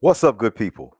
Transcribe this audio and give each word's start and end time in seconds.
What's 0.00 0.22
up, 0.22 0.38
good 0.38 0.54
people? 0.54 0.96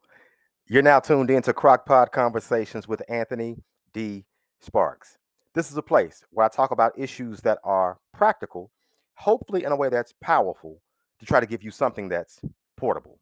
You're 0.67 0.83
now 0.83 0.98
tuned 0.98 1.30
in 1.30 1.41
to 1.42 1.52
Crockpot 1.52 2.10
Conversations 2.10 2.88
with 2.88 3.00
Anthony 3.08 3.62
D. 3.92 4.24
Sparks. 4.58 5.18
This 5.55 5.71
is 5.71 5.76
a 5.76 5.83
place 5.83 6.25
where 6.33 6.44
I 6.44 6.49
talk 6.49 6.73
about 6.73 6.99
issues 6.99 7.42
that 7.42 7.61
are 7.63 8.00
practical, 8.12 8.73
hopefully 9.14 9.62
in 9.62 9.71
a 9.71 9.77
way 9.77 9.89
that's 9.89 10.14
powerful, 10.21 10.80
to 11.21 11.27
try 11.27 11.39
to 11.39 11.46
give 11.46 11.62
you 11.62 11.71
something 11.71 12.09
that's 12.09 12.41
portable. 12.77 13.21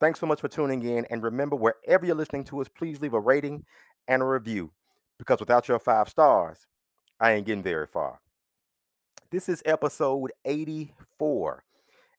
Thanks 0.00 0.20
so 0.20 0.26
much 0.26 0.42
for 0.42 0.48
tuning 0.48 0.82
in. 0.82 1.06
And 1.06 1.22
remember, 1.22 1.56
wherever 1.56 2.04
you're 2.04 2.14
listening 2.14 2.44
to 2.44 2.60
us, 2.60 2.68
please 2.68 3.00
leave 3.00 3.14
a 3.14 3.20
rating 3.20 3.64
and 4.06 4.20
a 4.20 4.26
review 4.26 4.70
because 5.18 5.40
without 5.40 5.66
your 5.66 5.78
five 5.78 6.10
stars, 6.10 6.66
I 7.18 7.32
ain't 7.32 7.46
getting 7.46 7.62
very 7.62 7.86
far. 7.86 8.20
This 9.30 9.48
is 9.48 9.62
episode 9.64 10.32
84. 10.44 11.64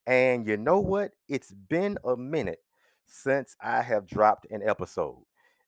And 0.07 0.47
you 0.47 0.57
know 0.57 0.79
what? 0.79 1.11
It's 1.29 1.51
been 1.51 1.99
a 2.03 2.17
minute 2.17 2.57
since 3.11 3.57
I 3.61 3.81
have 3.81 4.07
dropped 4.07 4.47
an 4.49 4.61
episode. 4.67 5.23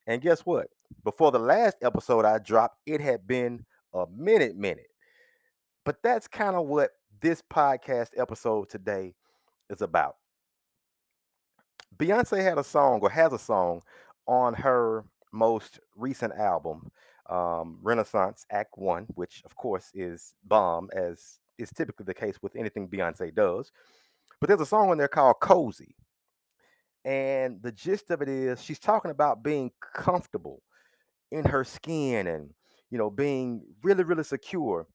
And 0.07 0.21
guess 0.21 0.41
what? 0.41 0.67
Before 1.03 1.31
the 1.31 1.39
last 1.39 1.77
episode 1.81 2.23
I 2.25 2.39
dropped, 2.39 2.77
it 2.85 3.01
had 3.01 3.27
been 3.27 3.65
a 3.93 4.05
minute, 4.07 4.55
minute. 4.55 4.87
But 5.83 6.01
that's 6.01 6.27
kind 6.27 6.55
of 6.55 6.67
what 6.67 6.91
this 7.19 7.41
podcast 7.41 8.11
episode 8.17 8.69
today 8.69 9.13
is 9.69 9.81
about. 9.81 10.15
Beyonce 11.97 12.41
had 12.41 12.57
a 12.57 12.63
song 12.63 13.01
or 13.01 13.09
has 13.09 13.33
a 13.33 13.39
song 13.39 13.81
on 14.25 14.53
her 14.53 15.03
most 15.33 15.79
recent 15.97 16.33
album, 16.33 16.91
um, 17.29 17.77
Renaissance 17.81 18.45
Act 18.51 18.77
One, 18.77 19.05
which 19.15 19.41
of 19.45 19.55
course 19.55 19.91
is 19.93 20.33
bomb, 20.45 20.89
as 20.95 21.39
is 21.57 21.71
typically 21.71 22.05
the 22.05 22.13
case 22.13 22.41
with 22.41 22.55
anything 22.55 22.87
Beyonce 22.87 23.35
does. 23.35 23.71
But 24.39 24.47
there's 24.47 24.61
a 24.61 24.65
song 24.65 24.89
on 24.89 24.97
there 24.97 25.07
called 25.09 25.39
Cozy. 25.41 25.95
And 27.05 27.61
the 27.61 27.71
gist 27.71 28.11
of 28.11 28.21
it 28.21 28.29
is 28.29 28.61
she's 28.61 28.79
talking 28.79 29.11
about 29.11 29.43
being 29.43 29.71
comfortable 29.93 30.61
in 31.31 31.45
her 31.45 31.63
skin 31.63 32.27
and, 32.27 32.51
you 32.89 32.97
know, 32.97 33.09
being 33.09 33.63
really, 33.83 34.03
really 34.03 34.23
secure 34.23 34.87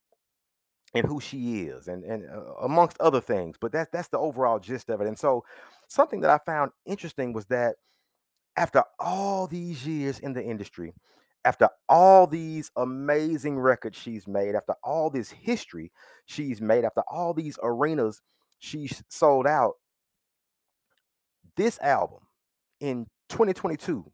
in 0.93 1.05
who 1.05 1.19
she 1.19 1.61
is 1.61 1.87
and, 1.87 2.03
and 2.03 2.27
uh, 2.29 2.53
amongst 2.63 2.99
other 2.99 3.21
things. 3.21 3.57
But 3.59 3.71
that's 3.71 3.89
that's 3.91 4.07
the 4.07 4.17
overall 4.17 4.59
gist 4.59 4.89
of 4.89 5.01
it. 5.01 5.07
And 5.07 5.17
so 5.17 5.43
something 5.87 6.21
that 6.21 6.31
I 6.31 6.39
found 6.39 6.71
interesting 6.85 7.33
was 7.33 7.45
that 7.47 7.75
after 8.57 8.83
all 8.99 9.47
these 9.47 9.85
years 9.85 10.19
in 10.19 10.33
the 10.33 10.43
industry, 10.43 10.93
after 11.45 11.69
all 11.87 12.27
these 12.27 12.71
amazing 12.75 13.59
records 13.59 13.97
she's 13.97 14.27
made, 14.27 14.55
after 14.55 14.73
all 14.83 15.09
this 15.09 15.29
history 15.29 15.91
she's 16.25 16.59
made, 16.59 16.83
after 16.83 17.01
all 17.09 17.33
these 17.33 17.57
arenas 17.61 18.21
she's 18.59 19.03
sold 19.09 19.47
out, 19.47 19.75
this 21.59 21.77
album 21.81 22.19
in 22.79 23.05
2022, 23.27 24.09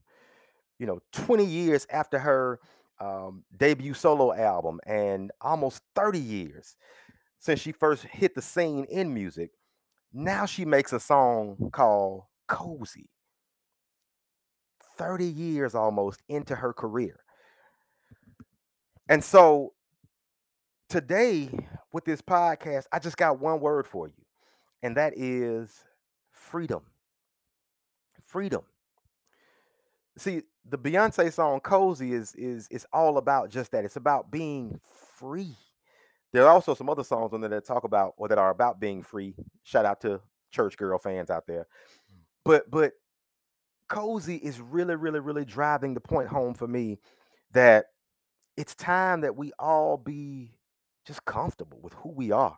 you 0.80 0.86
know, 0.88 1.00
20 1.12 1.46
years 1.46 1.86
after 1.92 2.18
her 2.18 2.60
um, 3.00 3.44
debut 3.56 3.94
solo 3.94 4.34
album 4.34 4.80
and 4.88 5.32
almost 5.42 5.84
30 5.94 6.18
years 6.18 6.76
since 7.38 7.60
she 7.60 7.72
first 7.72 8.04
hit 8.04 8.34
the 8.34 8.42
scene 8.42 8.86
in 8.86 9.14
music, 9.14 9.52
now 10.12 10.48
she 10.48 10.66
makes 10.66 10.92
a 10.92 11.00
song 11.00 11.70
called 11.72 12.24
Cozy. 12.48 13.10
30 14.98 15.26
years 15.26 15.76
almost 15.76 16.24
into 16.28 16.56
her 16.56 16.74
career. 16.74 17.20
And 19.08 19.24
so 19.24 19.74
today 20.90 21.52
with 21.94 22.06
this 22.06 22.24
podcast, 22.24 22.86
I 22.92 22.98
just 22.98 23.18
got 23.18 23.40
one 23.40 23.60
word 23.60 23.86
for 23.86 24.08
you, 24.08 24.26
and 24.82 24.98
that 24.98 25.14
is 25.16 25.84
freedom 26.32 26.82
freedom. 28.26 28.62
See, 30.18 30.44
the 30.68 30.78
Beyonce 30.78 31.32
song 31.32 31.60
"Cozy" 31.60 32.14
is 32.14 32.34
is 32.36 32.68
is 32.70 32.86
all 32.94 33.18
about 33.18 33.50
just 33.50 33.72
that. 33.72 33.86
It's 33.86 33.96
about 33.96 34.32
being 34.32 34.80
free. 35.18 35.56
There 36.34 36.46
are 36.46 36.52
also 36.52 36.74
some 36.74 36.90
other 36.90 37.04
songs 37.04 37.34
on 37.34 37.42
there 37.42 37.50
that 37.50 37.66
talk 37.66 37.84
about 37.84 38.14
or 38.18 38.28
that 38.28 38.38
are 38.38 38.50
about 38.50 38.80
being 38.80 39.02
free. 39.02 39.36
Shout 39.64 39.86
out 39.86 40.02
to 40.02 40.22
church 40.52 40.78
girl 40.78 40.98
fans 40.98 41.30
out 41.30 41.48
there. 41.48 41.68
Mm. 42.12 42.20
But 42.44 42.72
but 42.72 42.94
cozy 43.88 44.38
is 44.38 44.60
really 44.60 44.96
really 44.96 45.20
really 45.20 45.46
driving 45.46 45.94
the 45.94 46.00
point 46.00 46.28
home 46.28 46.54
for 46.54 46.68
me 46.68 46.98
that 47.52 47.86
it's 48.58 48.74
time 48.76 49.22
that 49.22 49.36
we 49.36 49.52
all 49.60 49.98
be 49.98 50.52
just 51.06 51.24
comfortable 51.26 51.80
with 51.82 51.94
who 51.94 52.10
we 52.10 52.32
are 52.32 52.58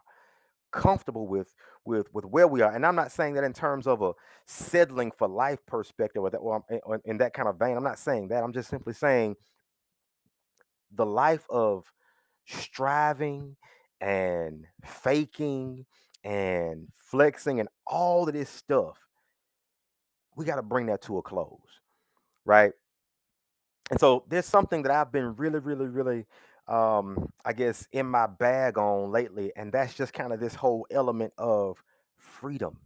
comfortable 0.71 1.27
with 1.27 1.53
with 1.85 2.13
with 2.13 2.25
where 2.25 2.47
we 2.47 2.61
are 2.61 2.73
and 2.73 2.85
i'm 2.85 2.95
not 2.95 3.11
saying 3.11 3.33
that 3.33 3.43
in 3.43 3.53
terms 3.53 3.87
of 3.87 4.01
a 4.01 4.11
settling 4.45 5.11
for 5.11 5.27
life 5.27 5.59
perspective 5.65 6.21
or 6.21 6.29
that 6.29 6.41
eh, 6.71 6.79
or 6.83 7.01
in 7.05 7.17
that 7.17 7.33
kind 7.33 7.47
of 7.47 7.57
vein 7.57 7.77
i'm 7.77 7.83
not 7.83 7.99
saying 7.99 8.27
that 8.27 8.43
i'm 8.43 8.53
just 8.53 8.69
simply 8.69 8.93
saying 8.93 9.35
the 10.91 11.05
life 11.05 11.45
of 11.49 11.91
striving 12.45 13.55
and 14.01 14.65
faking 14.83 15.85
and 16.23 16.87
flexing 16.93 17.59
and 17.59 17.69
all 17.85 18.27
of 18.27 18.33
this 18.33 18.49
stuff 18.49 18.97
we 20.35 20.45
got 20.45 20.57
to 20.57 20.61
bring 20.61 20.85
that 20.87 21.01
to 21.01 21.17
a 21.17 21.21
close 21.21 21.81
right? 22.47 22.71
And 23.91 23.99
so 23.99 24.23
there's 24.27 24.45
something 24.45 24.81
that 24.83 24.91
i've 24.91 25.11
been 25.11 25.35
really 25.35 25.59
really 25.59 25.85
really 25.87 26.25
um, 26.67 27.31
I 27.45 27.53
guess, 27.53 27.87
in 27.91 28.07
my 28.07 28.27
bag 28.27 28.77
on 28.77 29.11
lately, 29.11 29.51
and 29.55 29.71
that's 29.71 29.93
just 29.93 30.13
kind 30.13 30.33
of 30.33 30.39
this 30.39 30.55
whole 30.55 30.85
element 30.91 31.33
of 31.37 31.81
freedom. 32.17 32.77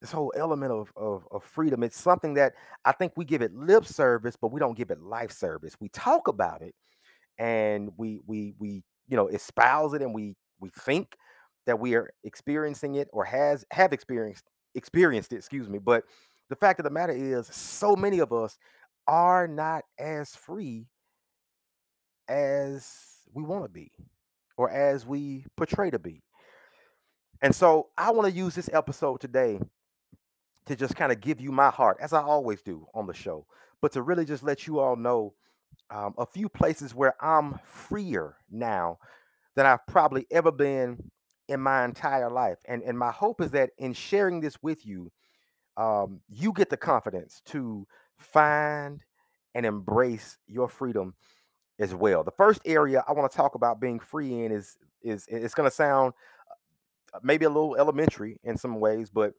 This 0.00 0.12
whole 0.12 0.32
element 0.36 0.70
of, 0.70 0.92
of 0.96 1.26
of 1.32 1.42
freedom. 1.42 1.82
It's 1.82 2.00
something 2.00 2.34
that 2.34 2.54
I 2.84 2.92
think 2.92 3.14
we 3.16 3.24
give 3.24 3.42
it 3.42 3.52
lip 3.52 3.84
service, 3.84 4.36
but 4.40 4.52
we 4.52 4.60
don't 4.60 4.76
give 4.76 4.90
it 4.90 5.00
life 5.00 5.32
service. 5.32 5.74
We 5.80 5.88
talk 5.88 6.28
about 6.28 6.62
it, 6.62 6.74
and 7.36 7.90
we 7.96 8.20
we 8.26 8.54
we 8.58 8.84
you 9.08 9.16
know 9.16 9.26
espouse 9.26 9.94
it, 9.94 10.02
and 10.02 10.14
we 10.14 10.36
we 10.60 10.70
think 10.70 11.16
that 11.66 11.80
we 11.80 11.96
are 11.96 12.10
experiencing 12.22 12.94
it 12.94 13.08
or 13.12 13.24
has 13.24 13.64
have 13.72 13.92
experienced 13.92 14.44
experienced 14.76 15.32
it. 15.32 15.36
Excuse 15.36 15.68
me, 15.68 15.78
but 15.78 16.04
the 16.48 16.56
fact 16.56 16.78
of 16.78 16.84
the 16.84 16.90
matter 16.90 17.12
is, 17.12 17.48
so 17.48 17.96
many 17.96 18.20
of 18.20 18.32
us 18.32 18.56
are 19.08 19.48
not 19.48 19.84
as 19.98 20.36
free 20.36 20.86
as 22.28 22.94
we 23.32 23.42
want 23.42 23.64
to 23.64 23.68
be 23.68 23.90
or 24.56 24.70
as 24.70 25.06
we 25.06 25.44
portray 25.56 25.90
to 25.90 25.98
be. 25.98 26.22
And 27.40 27.54
so 27.54 27.88
I 27.96 28.10
want 28.10 28.28
to 28.28 28.36
use 28.36 28.54
this 28.54 28.68
episode 28.72 29.20
today 29.20 29.60
to 30.66 30.76
just 30.76 30.96
kind 30.96 31.12
of 31.12 31.20
give 31.20 31.40
you 31.40 31.52
my 31.52 31.70
heart, 31.70 31.98
as 32.00 32.12
I 32.12 32.20
always 32.20 32.62
do 32.62 32.86
on 32.94 33.06
the 33.06 33.14
show, 33.14 33.46
but 33.80 33.92
to 33.92 34.02
really 34.02 34.24
just 34.24 34.42
let 34.42 34.66
you 34.66 34.80
all 34.80 34.96
know 34.96 35.34
um, 35.90 36.14
a 36.18 36.26
few 36.26 36.48
places 36.48 36.94
where 36.94 37.14
I'm 37.24 37.58
freer 37.64 38.36
now 38.50 38.98
than 39.54 39.66
I've 39.66 39.86
probably 39.86 40.26
ever 40.30 40.52
been 40.52 41.10
in 41.48 41.60
my 41.60 41.84
entire 41.84 42.30
life. 42.30 42.58
And, 42.66 42.82
and 42.82 42.98
my 42.98 43.10
hope 43.10 43.40
is 43.40 43.52
that 43.52 43.70
in 43.78 43.92
sharing 43.92 44.40
this 44.40 44.62
with 44.62 44.84
you, 44.84 45.10
um, 45.76 46.20
you 46.28 46.52
get 46.52 46.70
the 46.70 46.76
confidence 46.76 47.40
to 47.46 47.86
find 48.18 49.00
and 49.54 49.64
embrace 49.64 50.36
your 50.46 50.68
freedom 50.68 51.14
as 51.78 51.94
well. 51.94 52.24
The 52.24 52.32
first 52.32 52.60
area 52.64 53.04
I 53.06 53.12
want 53.12 53.30
to 53.30 53.36
talk 53.36 53.54
about 53.54 53.80
being 53.80 54.00
free 54.00 54.44
in 54.44 54.52
is 54.52 54.76
is 55.02 55.26
it's 55.28 55.54
going 55.54 55.68
to 55.68 55.74
sound 55.74 56.12
uh, 57.14 57.20
maybe 57.22 57.44
a 57.44 57.50
little 57.50 57.76
elementary 57.76 58.38
in 58.42 58.56
some 58.56 58.80
ways, 58.80 59.10
but 59.10 59.34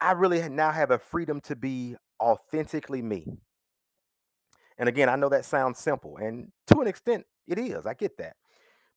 I 0.00 0.12
really 0.12 0.48
now 0.48 0.70
have 0.70 0.90
a 0.90 0.98
freedom 0.98 1.40
to 1.42 1.56
be 1.56 1.96
authentically 2.20 3.02
me. 3.02 3.26
And 4.78 4.88
again, 4.88 5.08
I 5.08 5.16
know 5.16 5.28
that 5.28 5.44
sounds 5.44 5.78
simple, 5.78 6.16
and 6.16 6.50
to 6.68 6.80
an 6.80 6.86
extent, 6.86 7.26
it 7.46 7.58
is. 7.58 7.86
I 7.86 7.94
get 7.94 8.16
that. 8.18 8.36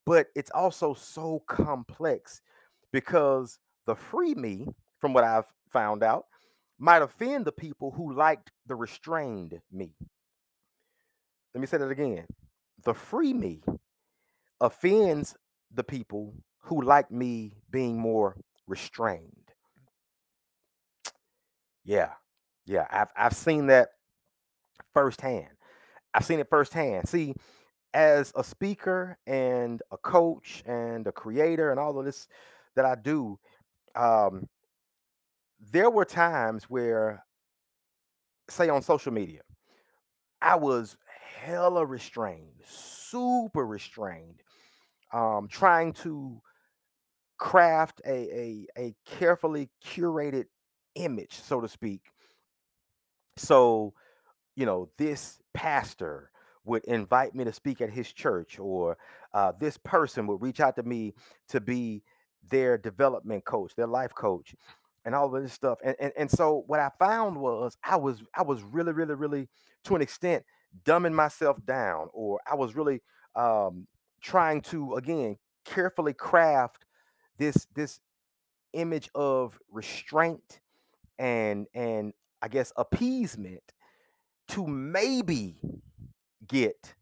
But 0.06 0.28
it's 0.36 0.52
also 0.52 0.94
so 0.94 1.44
complex 1.48 2.42
because 2.92 3.60
the 3.86 3.96
free 3.96 4.36
me, 4.36 4.68
from 5.00 5.14
what 5.14 5.24
I've 5.24 5.52
found 5.72 6.04
out, 6.04 6.26
might 6.78 7.02
offend 7.02 7.46
the 7.46 7.52
people 7.52 7.92
who 7.92 8.14
liked 8.14 8.52
the 8.68 8.76
restrained 8.76 9.60
me. 9.72 9.92
Let 11.56 11.62
me 11.62 11.68
say 11.68 11.78
that 11.78 11.90
again. 11.90 12.26
The 12.84 12.94
free 12.94 13.34
me 13.34 13.64
offends 14.60 15.38
the 15.74 15.86
people 15.86 16.34
who 16.64 16.82
like 16.82 17.10
me 17.10 17.54
being 17.72 17.98
more 17.98 18.36
restrained. 18.68 19.54
Yeah. 21.86 22.10
Yeah, 22.66 22.88
I've 22.92 23.12
I've 23.16 23.34
seen 23.34 23.68
that 23.68 23.90
firsthand. 24.94 25.54
I've 26.14 26.26
seen 26.26 26.40
it 26.42 26.50
firsthand. 26.50 27.08
See, 27.08 27.36
as 27.94 28.34
a 28.36 28.44
speaker 28.44 29.18
and 29.26 29.82
a 29.92 29.98
coach 29.98 30.62
and 30.66 31.08
a 31.08 31.14
creator 31.14 31.72
and 31.72 31.80
all 31.80 31.98
of 31.98 32.04
this 32.04 32.28
that 32.76 32.84
I 32.84 32.96
do, 32.96 33.40
um, 33.96 34.50
there 35.72 35.90
were 35.90 36.06
times 36.06 36.66
where, 36.66 37.24
say, 38.50 38.68
on 38.68 38.82
social 38.82 39.14
media, 39.14 39.42
I 40.42 40.56
was 40.56 40.98
hella 41.46 41.86
restrained, 41.86 42.62
super 42.66 43.66
restrained, 43.66 44.42
um, 45.14 45.48
trying 45.50 45.94
to 45.94 46.42
craft 47.38 48.02
a, 48.06 48.12
a, 48.12 48.68
a 48.78 48.96
carefully 49.06 49.70
curated 49.86 50.46
image, 50.96 51.34
so 51.34 51.62
to 51.62 51.68
speak, 51.68 52.02
So, 53.38 53.94
you 54.56 54.66
know, 54.66 54.90
this 54.98 55.40
pastor 55.54 56.32
would 56.66 56.86
invite 56.86 57.36
me 57.36 57.44
to 57.44 57.54
speak 57.54 57.82
at 57.82 57.92
his 57.92 58.12
church, 58.12 58.60
or 58.60 58.98
uh, 59.34 59.52
this 59.60 59.78
person 59.78 60.28
would 60.28 60.42
reach 60.42 60.60
out 60.60 60.76
to 60.78 60.84
me 60.84 61.14
to 61.50 61.62
be 61.62 62.04
their 62.50 62.78
development 62.78 63.46
coach, 63.46 63.76
their 63.76 63.88
life 63.88 64.14
coach, 64.16 64.56
and 65.06 65.16
all 65.16 65.36
of 65.36 65.44
this 65.44 65.54
stuff. 65.54 65.80
And, 65.84 65.96
and 66.00 66.14
and 66.18 66.32
so 66.32 66.64
what 66.68 66.80
I 66.80 66.90
found 67.00 67.38
was 67.40 67.78
I 67.84 67.98
was 67.98 68.24
I 68.36 68.44
was 68.44 68.64
really, 68.64 68.94
really, 68.94 69.16
really 69.16 69.50
to 69.86 69.96
an 69.96 70.02
extent 70.02 70.46
dumbing 70.84 71.14
myself 71.14 71.64
down, 71.66 72.10
or 72.14 72.40
I 72.50 72.56
was 72.56 72.76
really 72.76 73.02
um, 73.36 73.88
trying 74.22 74.62
to 74.62 74.96
again 74.96 75.38
carefully 75.64 76.14
craft 76.14 76.86
this 77.38 77.68
this 77.74 78.00
image 78.74 79.10
of 79.16 79.60
restraint 79.72 80.62
and 81.18 81.68
and 81.74 82.14
I 82.42 82.48
guess 82.48 82.72
appeasement 82.76 83.64
to 84.50 84.68
maybe 84.68 85.56
get 86.48 86.96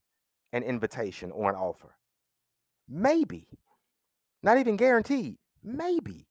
an 0.54 0.64
invitation 0.64 1.32
or 1.32 1.50
an 1.50 1.56
offer. 1.56 1.96
Maybe. 2.88 3.48
Not 4.42 4.58
even 4.58 4.78
guaranteed. 4.78 5.38
Maybe. 5.64 6.28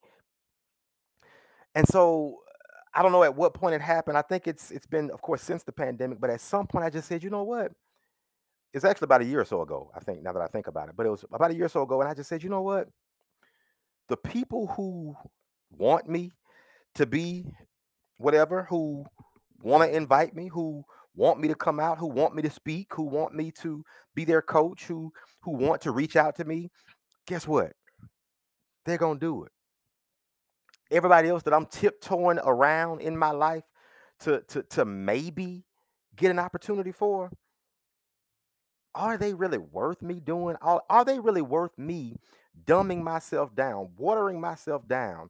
And 1.75 1.87
so 1.87 2.42
I 2.95 3.01
don't 3.01 3.11
know 3.11 3.23
at 3.23 3.35
what 3.35 3.53
point 3.53 3.75
it 3.75 3.81
happened. 3.81 4.17
I 4.17 4.21
think 4.21 4.47
it's 4.47 4.71
it's 4.71 4.87
been, 4.87 5.11
of 5.11 5.21
course, 5.21 5.41
since 5.41 5.63
the 5.63 5.71
pandemic, 5.71 6.21
but 6.21 6.29
at 6.29 6.41
some 6.41 6.67
point 6.67 6.85
I 6.85 6.89
just 6.91 7.07
said, 7.07 7.23
you 7.23 7.29
know 7.31 7.43
what? 7.43 7.71
It's 8.73 8.85
actually 8.85 9.05
about 9.05 9.21
a 9.21 9.25
year 9.25 9.41
or 9.41 9.45
so 9.45 9.61
ago, 9.61 9.91
I 9.95 9.99
think, 9.99 10.23
now 10.23 10.33
that 10.33 10.41
I 10.41 10.47
think 10.47 10.67
about 10.67 10.89
it. 10.89 10.95
But 10.97 11.07
it 11.07 11.11
was 11.11 11.25
about 11.31 11.51
a 11.51 11.55
year 11.55 11.65
or 11.65 11.69
so 11.69 11.83
ago, 11.83 12.01
and 12.01 12.09
I 12.09 12.15
just 12.15 12.29
said, 12.29 12.43
you 12.43 12.49
know 12.49 12.63
what? 12.63 12.89
The 14.09 14.17
people 14.17 14.67
who 14.77 15.15
want 15.71 16.09
me 16.09 16.31
to 16.95 17.05
be 17.07 17.53
whatever, 18.19 18.65
who 18.69 19.05
want 19.61 19.83
to 19.89 19.95
invite 19.95 20.35
me, 20.35 20.49
who 20.49 20.83
want 21.15 21.39
me 21.39 21.49
to 21.49 21.55
come 21.55 21.79
out, 21.79 21.99
who 21.99 22.07
want 22.07 22.35
me 22.35 22.43
to 22.43 22.51
speak, 22.51 22.93
who 22.95 23.03
want 23.03 23.35
me 23.35 23.51
to 23.61 23.85
be 24.15 24.25
their 24.25 24.43
coach, 24.43 24.85
who 24.85 25.13
who 25.43 25.53
want 25.53 25.81
to 25.83 25.91
reach 25.91 26.17
out 26.17 26.35
to 26.37 26.45
me, 26.45 26.69
guess 27.27 27.47
what? 27.47 27.73
They're 28.85 28.99
gonna 28.99 29.19
do 29.19 29.45
it. 29.45 29.52
Everybody 30.93 31.29
else 31.29 31.43
that 31.43 31.53
I'm 31.53 31.65
tiptoeing 31.65 32.39
around 32.39 33.01
in 33.01 33.17
my 33.17 33.31
life 33.31 33.65
to 34.21 34.41
to 34.49 34.63
to 34.63 34.85
maybe 34.85 35.65
get 36.15 36.31
an 36.31 36.39
opportunity 36.39 36.91
for, 36.91 37.31
are 38.95 39.17
they 39.17 39.33
really 39.33 39.57
worth 39.57 40.01
me 40.01 40.19
doing? 40.19 40.55
Are, 40.61 40.83
are 40.89 41.03
they 41.03 41.19
really 41.19 41.41
worth 41.41 41.77
me 41.77 42.17
dumbing 42.65 43.01
myself 43.01 43.55
down, 43.55 43.89
watering 43.97 44.39
myself 44.39 44.87
down 44.87 45.29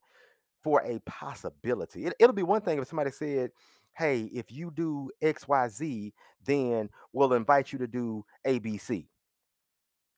for 0.63 0.81
a 0.81 0.99
possibility? 1.05 2.05
It, 2.05 2.13
it'll 2.19 2.35
be 2.35 2.43
one 2.43 2.61
thing 2.61 2.77
if 2.79 2.87
somebody 2.87 3.11
said, 3.11 3.51
"Hey, 3.93 4.23
if 4.33 4.51
you 4.51 4.69
do 4.69 5.09
X, 5.21 5.47
Y, 5.47 5.67
Z, 5.69 6.13
then 6.45 6.89
we'll 7.13 7.33
invite 7.33 7.71
you 7.71 7.79
to 7.79 7.87
do 7.87 8.25
ABC." 8.45 9.07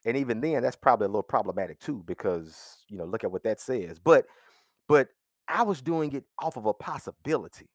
And 0.06 0.18
even 0.18 0.40
then, 0.42 0.62
that's 0.64 0.76
probably 0.76 1.06
a 1.06 1.10
little 1.10 1.24
problematic 1.24 1.80
too, 1.80 2.04
because 2.06 2.86
you 2.90 2.98
know, 2.98 3.06
look 3.06 3.24
at 3.24 3.32
what 3.32 3.44
that 3.44 3.60
says. 3.60 4.00
But 4.00 4.26
but 4.88 5.10
I 5.48 5.64
was 5.64 5.82
doing 5.82 6.14
it 6.14 6.26
off 6.40 6.58
of 6.58 6.66
a 6.66 6.74
possibility. 6.74 7.70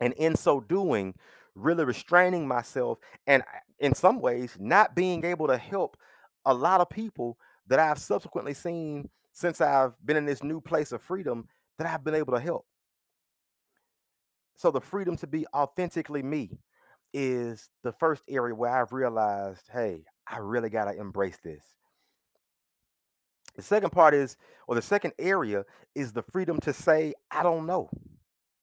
And 0.00 0.12
in 0.14 0.36
so 0.36 0.60
doing, 0.60 1.14
really 1.54 1.84
restraining 1.84 2.48
myself 2.48 2.98
and 3.26 3.42
uh, 3.42 3.58
in 3.78 3.94
some 3.94 4.20
ways 4.20 4.56
not 4.58 4.94
being 4.94 5.24
able 5.24 5.46
to 5.48 5.58
help 5.58 5.96
a 6.44 6.54
lot 6.54 6.80
of 6.80 6.88
people 6.88 7.38
that 7.66 7.78
I've 7.78 7.98
subsequently 7.98 8.54
seen 8.54 9.10
since 9.32 9.60
I've 9.60 9.94
been 10.04 10.16
in 10.16 10.26
this 10.26 10.42
new 10.42 10.60
place 10.60 10.92
of 10.92 11.02
freedom 11.02 11.48
that 11.78 11.86
I've 11.86 12.04
been 12.04 12.14
able 12.14 12.34
to 12.34 12.40
help. 12.40 12.66
So 14.56 14.70
the 14.70 14.80
freedom 14.80 15.16
to 15.18 15.26
be 15.26 15.46
authentically 15.54 16.22
me 16.22 16.58
is 17.12 17.70
the 17.82 17.92
first 17.92 18.22
area 18.28 18.54
where 18.54 18.70
I've 18.70 18.92
realized, 18.92 19.68
hey, 19.72 20.04
I 20.26 20.38
really 20.38 20.70
got 20.70 20.84
to 20.84 20.98
embrace 20.98 21.38
this. 21.42 21.64
The 23.54 23.62
second 23.62 23.90
part 23.90 24.14
is, 24.14 24.36
or 24.66 24.74
the 24.74 24.82
second 24.82 25.12
area 25.18 25.64
is 25.94 26.12
the 26.12 26.22
freedom 26.22 26.58
to 26.60 26.72
say, 26.72 27.14
I 27.30 27.42
don't 27.42 27.66
know 27.66 27.90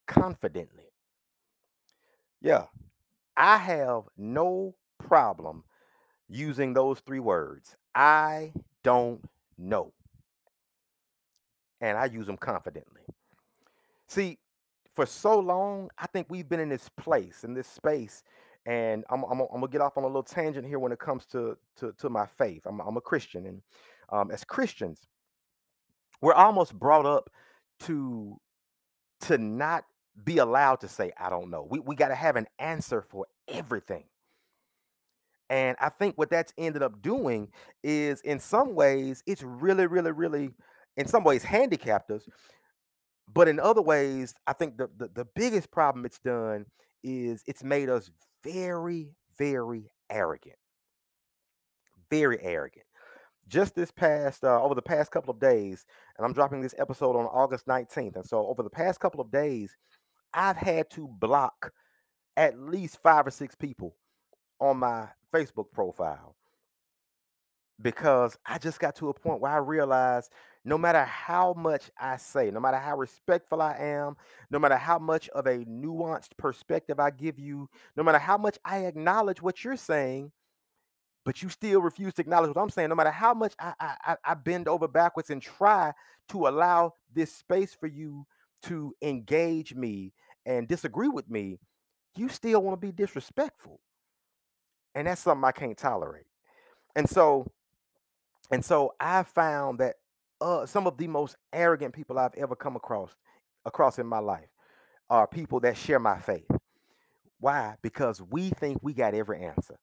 confidently. 0.07 0.85
Yeah, 2.41 2.65
I 3.37 3.57
have 3.57 4.03
no 4.17 4.75
problem 4.97 5.63
using 6.27 6.73
those 6.73 6.99
three 6.99 7.19
words. 7.19 7.75
I 7.93 8.53
don't 8.83 9.23
know. 9.57 9.93
And 11.81 11.97
I 11.97 12.05
use 12.05 12.25
them 12.25 12.37
confidently. 12.37 13.01
See, 14.07 14.39
for 14.91 15.05
so 15.05 15.39
long, 15.39 15.89
I 15.97 16.07
think 16.07 16.27
we've 16.29 16.49
been 16.49 16.59
in 16.59 16.69
this 16.69 16.89
place, 16.97 17.43
in 17.43 17.53
this 17.53 17.67
space, 17.67 18.23
and 18.65 19.05
I'm, 19.09 19.23
I'm, 19.23 19.39
I'm 19.41 19.47
gonna 19.51 19.67
get 19.67 19.81
off 19.81 19.97
on 19.97 20.03
a 20.03 20.07
little 20.07 20.23
tangent 20.23 20.67
here 20.67 20.79
when 20.79 20.91
it 20.91 20.99
comes 20.99 21.25
to 21.27 21.57
to, 21.77 21.93
to 21.99 22.09
my 22.09 22.25
faith. 22.25 22.63
I'm, 22.65 22.81
I'm 22.81 22.97
a 22.97 23.01
Christian, 23.01 23.45
and 23.45 23.61
um, 24.11 24.31
as 24.31 24.43
Christians, 24.43 25.07
we're 26.21 26.33
almost 26.33 26.73
brought 26.77 27.05
up 27.05 27.29
to 27.81 28.39
to 29.21 29.37
not 29.37 29.85
be 30.23 30.37
allowed 30.37 30.81
to 30.81 30.87
say 30.87 31.11
I 31.17 31.29
don't 31.29 31.49
know. 31.49 31.67
We 31.69 31.79
we 31.79 31.95
got 31.95 32.09
to 32.09 32.15
have 32.15 32.35
an 32.35 32.47
answer 32.57 33.01
for 33.01 33.27
everything. 33.47 34.05
And 35.49 35.75
I 35.79 35.89
think 35.89 36.15
what 36.17 36.29
that's 36.29 36.53
ended 36.57 36.83
up 36.83 37.01
doing 37.01 37.49
is 37.83 38.21
in 38.21 38.39
some 38.39 38.75
ways 38.75 39.23
it's 39.25 39.43
really 39.43 39.87
really 39.87 40.11
really 40.11 40.51
in 40.97 41.07
some 41.07 41.23
ways 41.23 41.43
handicapped 41.43 42.11
us, 42.11 42.27
but 43.31 43.47
in 43.47 43.59
other 43.59 43.81
ways 43.81 44.33
I 44.45 44.53
think 44.53 44.77
the 44.77 44.89
the, 44.97 45.09
the 45.13 45.25
biggest 45.35 45.71
problem 45.71 46.05
it's 46.05 46.19
done 46.19 46.65
is 47.03 47.43
it's 47.47 47.63
made 47.63 47.89
us 47.89 48.11
very 48.43 49.11
very 49.37 49.91
arrogant. 50.09 50.55
Very 52.09 52.41
arrogant. 52.41 52.85
Just 53.49 53.75
this 53.75 53.91
past 53.91 54.43
uh, 54.43 54.61
over 54.61 54.75
the 54.75 54.81
past 54.81 55.11
couple 55.11 55.33
of 55.33 55.39
days, 55.39 55.85
and 56.17 56.25
I'm 56.25 56.33
dropping 56.33 56.61
this 56.61 56.75
episode 56.77 57.15
on 57.15 57.25
August 57.25 57.65
19th. 57.65 58.15
And 58.15 58.25
so 58.25 58.47
over 58.47 58.63
the 58.63 58.69
past 58.69 58.99
couple 58.99 59.19
of 59.19 59.31
days, 59.31 59.75
I've 60.33 60.57
had 60.57 60.89
to 60.91 61.07
block 61.07 61.71
at 62.37 62.59
least 62.59 63.01
five 63.01 63.27
or 63.27 63.31
six 63.31 63.55
people 63.55 63.95
on 64.61 64.77
my 64.77 65.07
Facebook 65.33 65.71
profile 65.73 66.35
because 67.81 68.37
I 68.45 68.57
just 68.57 68.79
got 68.79 68.95
to 68.97 69.09
a 69.09 69.13
point 69.13 69.41
where 69.41 69.51
I 69.51 69.57
realized 69.57 70.31
no 70.65 70.77
matter 70.77 71.03
how 71.05 71.53
much 71.53 71.89
I 71.97 72.17
say, 72.17 72.51
no 72.51 72.59
matter 72.59 72.77
how 72.77 72.97
respectful 72.97 73.61
I 73.61 73.77
am, 73.77 74.17
no 74.51 74.59
matter 74.59 74.75
how 74.75 74.99
much 74.99 75.29
of 75.29 75.47
a 75.47 75.65
nuanced 75.65 76.37
perspective 76.37 76.99
I 76.99 77.11
give 77.11 77.39
you, 77.39 77.69
no 77.95 78.03
matter 78.03 78.19
how 78.19 78.37
much 78.37 78.57
I 78.65 78.79
acknowledge 78.85 79.41
what 79.41 79.63
you're 79.63 79.77
saying, 79.77 80.31
but 81.29 81.43
you 81.43 81.49
still 81.49 81.81
refuse 81.81 82.15
to 82.15 82.23
acknowledge 82.23 82.55
what 82.55 82.63
I'm 82.63 82.71
saying, 82.71 82.89
no 82.89 82.95
matter 82.95 83.11
how 83.11 83.35
much 83.35 83.53
I, 83.59 83.75
I, 83.79 84.17
I 84.25 84.33
bend 84.33 84.67
over 84.67 84.87
backwards 84.87 85.29
and 85.29 85.43
try 85.43 85.93
to 86.29 86.47
allow 86.47 86.95
this 87.13 87.31
space 87.31 87.75
for 87.75 87.85
you 87.85 88.25
to 88.63 88.95
engage 89.03 89.75
me 89.75 90.13
and 90.47 90.67
disagree 90.67 91.09
with 91.09 91.29
me, 91.29 91.59
you 92.17 92.29
still 92.29 92.63
want 92.63 92.81
to 92.81 92.87
be 92.87 92.91
disrespectful. 92.91 93.79
And 94.95 95.07
that's 95.07 95.21
something 95.21 95.45
I 95.45 95.51
can't 95.51 95.77
tolerate. 95.77 96.25
And 96.95 97.09
so 97.09 97.45
And 98.51 98.65
so 98.65 98.95
I 98.99 99.23
found 99.23 99.79
that 99.79 99.95
uh, 100.41 100.65
some 100.65 100.87
of 100.87 100.97
the 100.97 101.07
most 101.07 101.35
arrogant 101.53 101.93
people 101.93 102.17
I've 102.17 102.35
ever 102.35 102.55
come 102.55 102.75
across 102.75 103.15
across 103.65 103.99
in 103.99 104.07
my 104.07 104.19
life 104.19 104.49
are 105.09 105.27
people 105.27 105.61
that 105.61 105.77
share 105.77 105.99
my 105.99 106.17
faith. 106.17 106.49
Why? 107.39 107.75
Because 107.81 108.21
we 108.21 108.49
think 108.51 108.79
we 108.81 108.93
got 108.93 109.13
every 109.13 109.43
answer. 109.43 109.77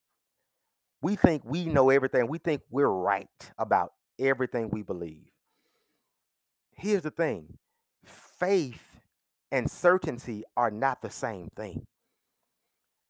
We 1.06 1.14
think 1.14 1.44
we 1.44 1.66
know 1.66 1.90
everything. 1.90 2.26
We 2.26 2.38
think 2.38 2.62
we're 2.68 2.88
right 2.88 3.28
about 3.58 3.92
everything 4.18 4.70
we 4.70 4.82
believe. 4.82 5.30
Here's 6.72 7.02
the 7.02 7.12
thing 7.12 7.58
faith 8.04 8.98
and 9.52 9.70
certainty 9.70 10.42
are 10.56 10.72
not 10.72 11.02
the 11.02 11.10
same 11.10 11.48
thing. 11.54 11.86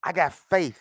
I 0.03 0.13
got 0.13 0.35
faith 0.35 0.79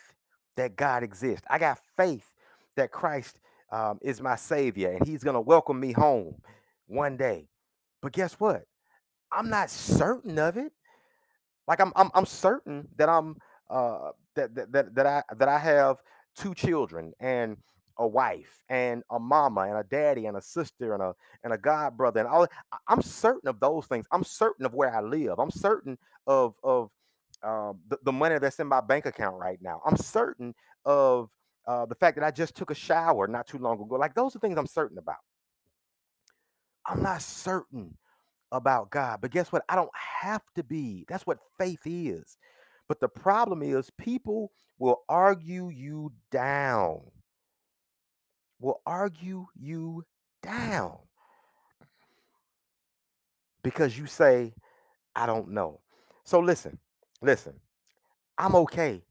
that 0.58 0.76
God 0.76 1.04
exists. 1.04 1.48
I 1.50 1.58
got 1.58 1.80
faith 1.96 2.36
that 2.76 2.92
Christ 2.92 3.40
um, 3.72 3.98
is 4.02 4.20
my 4.20 4.36
savior 4.36 4.92
and 4.92 5.08
he's 5.08 5.24
going 5.24 5.36
to 5.36 5.40
welcome 5.40 5.80
me 5.80 5.94
home 5.94 6.42
one 6.86 7.16
day. 7.16 7.48
But 8.02 8.12
guess 8.12 8.34
what? 8.42 8.66
I'm 9.32 9.50
not 9.50 9.70
certain 9.70 10.38
of 10.38 10.58
it. 10.58 10.74
Like 11.66 11.80
I'm 11.80 11.94
I'm 11.96 12.12
I'm 12.14 12.26
certain 12.26 12.90
that 12.98 13.08
I'm 13.08 13.38
uh 13.70 14.12
that 14.36 14.54
that 14.56 14.74
that, 14.74 14.96
that 14.96 15.06
I 15.06 15.24
that 15.34 15.48
I 15.48 15.60
have 15.60 16.02
two 16.38 16.56
children 16.56 17.14
and 17.20 17.58
a 18.00 18.08
wife 18.08 18.64
and 18.70 19.04
a 19.12 19.20
mama 19.20 19.62
and 19.62 19.78
a 19.78 19.84
daddy 19.84 20.26
and 20.26 20.38
a 20.38 20.42
sister 20.42 20.94
and 20.94 21.04
a 21.04 21.14
and 21.44 21.54
a 21.54 21.58
god 21.58 21.98
brother 21.98 22.20
and 22.20 22.30
all 22.30 22.48
I'm 22.88 23.02
certain 23.02 23.50
of 23.50 23.60
those 23.60 23.88
things. 23.88 24.06
I'm 24.12 24.24
certain 24.24 24.66
of 24.66 24.74
where 24.74 24.96
I 24.96 25.02
live. 25.02 25.40
I'm 25.40 25.52
certain 25.52 25.98
of 26.28 26.56
of 26.64 26.92
um, 27.44 27.80
the, 27.88 28.00
the 28.04 28.12
money 28.12 28.40
that's 28.40 28.60
in 28.60 28.68
my 28.68 28.82
bank 28.82 29.06
account 29.06 29.38
right 29.38 29.60
now. 29.62 29.82
I'm 29.86 29.98
certain 29.98 30.56
of 30.86 31.32
uh, 31.68 31.86
the 31.86 31.96
fact 31.96 32.18
that 32.18 32.26
I 32.26 32.32
just 32.32 32.56
took 32.56 32.72
a 32.72 32.76
shower 32.76 33.28
not 33.28 33.48
too 33.48 33.60
long 33.60 33.82
ago. 33.82 33.96
Like 33.96 34.16
those 34.16 34.36
are 34.36 34.40
things 34.40 34.58
I'm 34.58 34.68
certain 34.68 34.98
about. 34.98 35.18
I'm 36.86 37.04
not 37.04 37.22
certain 37.22 37.98
about 38.52 38.92
God. 38.92 39.20
But 39.22 39.32
guess 39.32 39.52
what? 39.52 39.64
I 39.70 39.76
don't 39.76 39.92
have 40.22 40.44
to 40.56 40.64
be. 40.64 41.06
That's 41.08 41.28
what 41.28 41.40
faith 41.58 41.82
is. 41.86 42.38
But 42.88 43.00
the 43.00 43.10
problem 43.10 43.62
is, 43.62 43.90
people 43.98 44.52
will 44.78 45.04
argue 45.10 45.70
you 45.70 46.12
down, 46.32 47.02
will 48.60 48.82
argue 48.86 49.48
you 49.56 50.06
down 50.44 50.98
because 53.64 53.98
you 53.98 54.06
say, 54.06 54.54
I 55.16 55.26
don't 55.26 55.50
know. 55.50 55.80
So 56.24 56.40
listen, 56.40 56.78
listen, 57.22 57.54
I'm 58.38 58.56
okay 58.56 59.02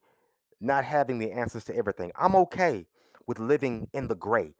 not 0.60 0.84
having 0.84 1.18
the 1.18 1.32
answers 1.32 1.64
to 1.64 1.76
everything. 1.76 2.12
I'm 2.16 2.36
okay 2.36 2.86
with 3.26 3.38
living 3.38 3.88
in 3.92 4.06
the 4.06 4.14
gray. 4.14 4.54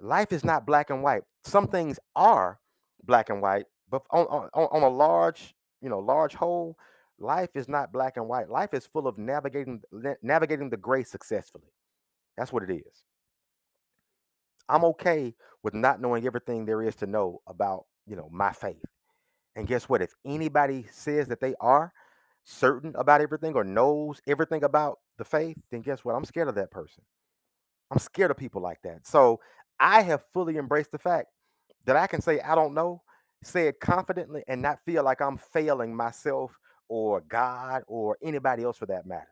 Life 0.00 0.32
is 0.32 0.44
not 0.44 0.66
black 0.66 0.90
and 0.90 1.02
white. 1.02 1.22
Some 1.44 1.66
things 1.66 1.98
are 2.14 2.60
black 3.04 3.30
and 3.30 3.40
white, 3.40 3.64
but 3.90 4.02
on, 4.10 4.26
on, 4.26 4.48
on 4.52 4.82
a 4.82 4.88
large, 4.88 5.54
you 5.80 5.88
know, 5.88 5.98
large 5.98 6.34
whole, 6.34 6.76
life 7.18 7.50
is 7.54 7.68
not 7.68 7.92
black 7.92 8.16
and 8.16 8.28
white. 8.28 8.48
Life 8.50 8.74
is 8.74 8.86
full 8.86 9.06
of 9.06 9.18
navigating 9.18 9.82
navigating 10.22 10.70
the 10.70 10.76
gray 10.76 11.02
successfully. 11.04 11.72
That's 12.36 12.52
what 12.52 12.62
it 12.62 12.72
is. 12.72 13.04
I'm 14.68 14.84
okay 14.84 15.34
with 15.62 15.74
not 15.74 16.00
knowing 16.00 16.26
everything 16.26 16.64
there 16.64 16.82
is 16.82 16.96
to 16.96 17.06
know 17.06 17.40
about, 17.46 17.84
you 18.06 18.16
know, 18.16 18.28
my 18.30 18.52
faith. 18.52 18.84
And 19.54 19.66
guess 19.66 19.88
what? 19.88 20.02
If 20.02 20.12
anybody 20.24 20.86
says 20.90 21.28
that 21.28 21.40
they 21.40 21.54
are 21.60 21.92
certain 22.44 22.94
about 22.96 23.20
everything 23.20 23.54
or 23.54 23.64
knows 23.64 24.20
everything 24.26 24.64
about 24.64 24.98
the 25.18 25.24
faith, 25.24 25.56
then 25.70 25.80
guess 25.82 26.04
what? 26.04 26.14
I'm 26.14 26.24
scared 26.24 26.48
of 26.48 26.56
that 26.56 26.70
person. 26.70 27.04
I'm 27.90 27.98
scared 27.98 28.30
of 28.30 28.36
people 28.36 28.60
like 28.60 28.82
that. 28.82 29.06
So 29.06 29.40
I 29.78 30.02
have 30.02 30.24
fully 30.32 30.56
embraced 30.56 30.92
the 30.92 30.98
fact 30.98 31.28
that 31.86 31.96
I 31.96 32.06
can 32.06 32.20
say 32.20 32.40
I 32.40 32.54
don't 32.54 32.74
know, 32.74 33.02
say 33.42 33.68
it 33.68 33.80
confidently, 33.80 34.42
and 34.48 34.60
not 34.60 34.84
feel 34.84 35.04
like 35.04 35.20
I'm 35.20 35.38
failing 35.38 35.94
myself 35.94 36.58
or 36.88 37.20
God 37.22 37.82
or 37.86 38.16
anybody 38.22 38.62
else 38.62 38.76
for 38.76 38.86
that 38.86 39.06
matter. 39.06 39.26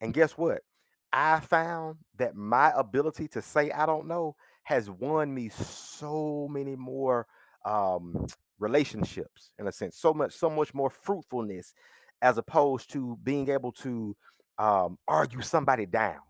And 0.00 0.12
guess 0.12 0.32
what? 0.32 0.62
I 1.12 1.40
found 1.40 1.96
that 2.18 2.34
my 2.34 2.72
ability 2.76 3.28
to 3.28 3.42
say 3.42 3.70
I 3.70 3.86
don't 3.86 4.06
know 4.06 4.36
has 4.64 4.88
won 4.88 5.34
me 5.34 5.48
so 5.48 6.48
many 6.50 6.76
more 6.76 7.26
um, 7.64 8.26
relationships 8.58 9.52
in 9.58 9.66
a 9.66 9.72
sense, 9.72 9.96
so 9.96 10.14
much, 10.14 10.32
so 10.32 10.48
much 10.48 10.72
more 10.72 10.90
fruitfulness 10.90 11.74
as 12.22 12.38
opposed 12.38 12.90
to 12.92 13.18
being 13.22 13.50
able 13.50 13.72
to 13.72 14.16
um, 14.58 14.98
argue 15.08 15.42
somebody 15.42 15.86
down 15.86 16.20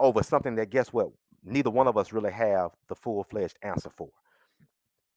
over 0.00 0.22
something 0.22 0.56
that 0.56 0.70
guess 0.70 0.92
what 0.92 1.10
neither 1.44 1.70
one 1.70 1.86
of 1.86 1.96
us 1.96 2.12
really 2.12 2.32
have 2.32 2.70
the 2.88 2.94
full-fledged 2.94 3.56
answer 3.62 3.90
for 3.90 4.08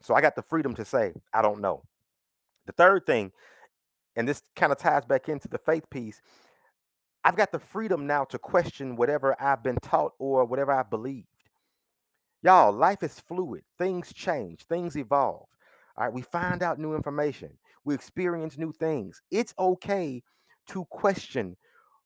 so 0.02 0.14
i 0.14 0.22
got 0.22 0.36
the 0.36 0.42
freedom 0.42 0.74
to 0.74 0.84
say 0.84 1.14
i 1.34 1.42
don't 1.42 1.62
know 1.62 1.84
the 2.66 2.72
third 2.74 3.06
thing 3.06 3.32
and 4.16 4.28
this 4.28 4.42
kind 4.56 4.72
of 4.72 4.78
ties 4.78 5.06
back 5.06 5.30
into 5.30 5.48
the 5.48 5.58
faith 5.58 5.90
piece 5.90 6.22
i've 7.24 7.38
got 7.38 7.52
the 7.52 7.60
freedom 7.60 8.08
now 8.08 8.24
to 8.24 8.38
question 8.38 8.96
whatever 8.96 9.36
i've 9.42 9.64
been 9.64 9.78
taught 9.82 10.14
or 10.20 10.46
whatever 10.46 10.72
i 10.72 10.84
believed 10.84 11.28
y'all 12.42 12.72
life 12.72 13.04
is 13.04 13.20
fluid 13.20 13.64
things 13.78 14.14
change 14.14 14.64
things 14.64 14.96
evolve 14.96 15.48
all 15.98 16.06
right 16.06 16.14
we 16.14 16.22
find 16.22 16.62
out 16.62 16.80
new 16.80 16.96
information 16.96 17.58
we 17.86 17.94
experience 17.94 18.58
new 18.58 18.74
things. 18.74 19.22
It's 19.32 19.54
okay 19.58 20.24
to 20.70 20.86
question 20.86 21.56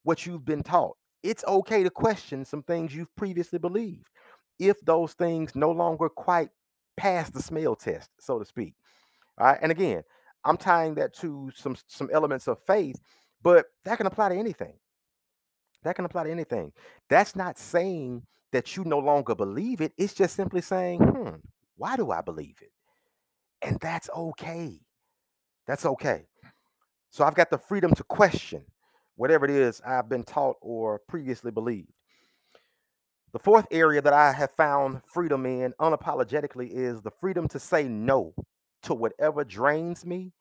what 0.04 0.26
you've 0.26 0.46
been 0.46 0.62
taught. 0.62 0.98
It's 1.24 1.44
okay 1.46 1.84
to 1.84 1.90
question 1.90 2.46
some 2.46 2.62
things 2.64 2.94
you've 2.94 3.16
previously 3.16 3.60
believed 3.60 4.10
if 4.60 4.80
those 4.82 5.14
things 5.14 5.56
no 5.56 5.72
longer 5.72 6.10
quite 6.10 6.50
pass 6.98 7.30
the 7.30 7.42
smell 7.42 7.76
test, 7.76 8.10
so 8.20 8.40
to 8.40 8.46
speak. 8.46 8.76
All 9.38 9.48
right. 9.48 9.60
And 9.62 9.72
again, 9.72 10.04
I'm 10.46 10.58
tying 10.58 10.96
that 10.96 11.14
to 11.18 11.52
some 11.56 11.76
some 11.88 12.10
elements 12.14 12.48
of 12.48 12.60
faith, 12.64 13.00
but 13.42 13.68
that 13.86 13.98
can 13.98 14.08
apply 14.08 14.30
to 14.30 14.36
anything. 14.36 14.74
That 15.84 15.96
can 15.96 16.06
apply 16.06 16.26
to 16.26 16.32
anything. 16.32 16.74
That's 17.10 17.36
not 17.36 17.58
saying 17.58 18.24
that 18.52 18.76
you 18.76 18.84
no 18.84 19.00
longer 19.00 19.36
believe 19.36 19.82
it. 19.82 19.94
It's 19.98 20.14
just 20.14 20.36
simply 20.36 20.62
saying, 20.62 21.00
hmm, 21.00 21.36
why 21.78 21.96
do 21.96 22.12
I 22.12 22.22
believe 22.22 22.58
it? 22.62 22.72
And 23.62 23.80
that's 23.80 24.10
okay. 24.16 24.80
That's 25.68 25.86
okay. 25.86 26.26
So 27.10 27.24
I've 27.24 27.36
got 27.36 27.50
the 27.50 27.58
freedom 27.58 27.94
to 27.96 28.04
question 28.04 28.64
whatever 29.16 29.46
it 29.46 29.52
is 29.52 29.82
I've 29.86 30.10
been 30.10 30.24
taught 30.24 30.58
or 30.62 31.02
previously 31.08 31.52
believed. 31.52 31.94
The 33.34 33.40
fourth 33.40 33.68
area 33.72 34.02
that 34.02 34.14
I 34.14 34.34
have 34.34 34.52
found 34.52 35.02
freedom 35.06 35.46
in 35.46 35.74
unapologetically 35.80 36.70
is 36.72 37.02
the 37.02 37.12
freedom 37.12 37.48
to 37.50 37.60
say 37.60 37.84
no 37.88 38.34
to 38.84 38.94
whatever 38.94 39.44
drains 39.44 40.06
me 40.06 40.34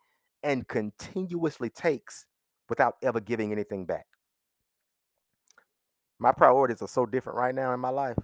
and 0.43 0.69
continuously 0.69 1.71
takes 1.71 2.27
without 2.69 2.95
ever 3.03 3.21
giving 3.21 3.53
anything 3.53 3.87
back. 3.87 4.07
My 6.19 6.33
priorities 6.33 6.83
are 6.83 6.89
so 6.89 7.07
different 7.07 7.39
right 7.39 7.55
now 7.55 7.73
in 7.73 7.81
my 7.81 7.91
life. 7.91 8.17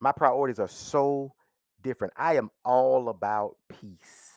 My 0.00 0.12
priorities 0.12 0.58
are 0.58 0.68
so 0.68 1.34
different. 1.82 2.12
I 2.16 2.36
am 2.36 2.50
all 2.64 3.08
about 3.08 3.56
peace. 3.68 4.32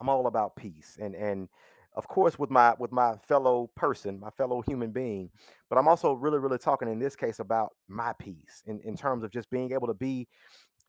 I'm 0.00 0.08
all 0.08 0.26
about 0.26 0.56
peace 0.56 0.96
and 1.00 1.14
and 1.14 1.48
of 1.94 2.08
course 2.08 2.38
with 2.38 2.50
my 2.50 2.74
with 2.78 2.90
my 2.92 3.16
fellow 3.16 3.70
person, 3.76 4.18
my 4.18 4.30
fellow 4.30 4.62
human 4.62 4.92
being, 4.92 5.30
but 5.68 5.78
I'm 5.78 5.88
also 5.88 6.14
really 6.14 6.38
really 6.38 6.58
talking 6.58 6.88
in 6.88 6.98
this 6.98 7.16
case 7.16 7.38
about 7.38 7.70
my 7.88 8.14
peace 8.18 8.62
in 8.66 8.80
in 8.80 8.96
terms 8.96 9.24
of 9.24 9.30
just 9.30 9.50
being 9.50 9.72
able 9.72 9.88
to 9.88 9.94
be 9.94 10.26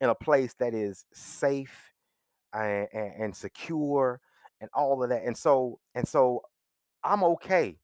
in 0.00 0.08
a 0.08 0.14
place 0.14 0.54
that 0.60 0.74
is 0.74 1.04
safe 1.12 1.91
and, 2.52 2.88
and, 2.92 3.36
secure 3.36 4.20
and 4.60 4.70
all 4.74 5.02
of 5.02 5.10
that. 5.10 5.22
And 5.24 5.36
so 5.36 5.78
and 5.94 6.06
so 6.06 6.42
I'm 7.04 7.24
okay 7.24 7.78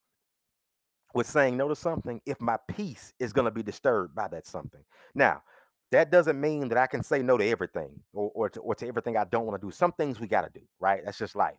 with 1.15 1.27
saying 1.27 1.57
no 1.57 1.69
to 1.69 1.77
something 1.77 2.21
if 2.27 2.41
my 2.41 2.59
peace 2.69 3.13
is 3.19 3.33
going 3.33 3.47
to 3.47 3.51
be 3.51 3.63
disturbed 3.63 4.15
by 4.15 4.29
that 4.29 4.47
something. 4.47 4.83
Now, 5.15 5.43
that 5.91 6.11
doesn't 6.11 6.41
mean 6.41 6.69
that 6.69 6.79
I 6.79 6.87
can 6.87 7.03
say 7.03 7.23
no 7.23 7.39
to 7.39 7.45
everything 7.47 8.01
or, 8.13 8.31
or, 8.35 8.51
to, 8.51 8.61
or 8.61 8.75
to 8.75 8.87
everything 8.87 9.17
I 9.17 9.25
don't 9.25 9.47
want 9.47 9.61
to 9.61 9.67
do. 9.67 9.71
Some 9.71 9.93
things 9.93 10.21
we 10.21 10.27
got 10.27 10.43
to 10.43 10.61
do, 10.61 10.65
right? 10.81 11.01
That's 11.05 11.19
just 11.19 11.35
life. 11.35 11.57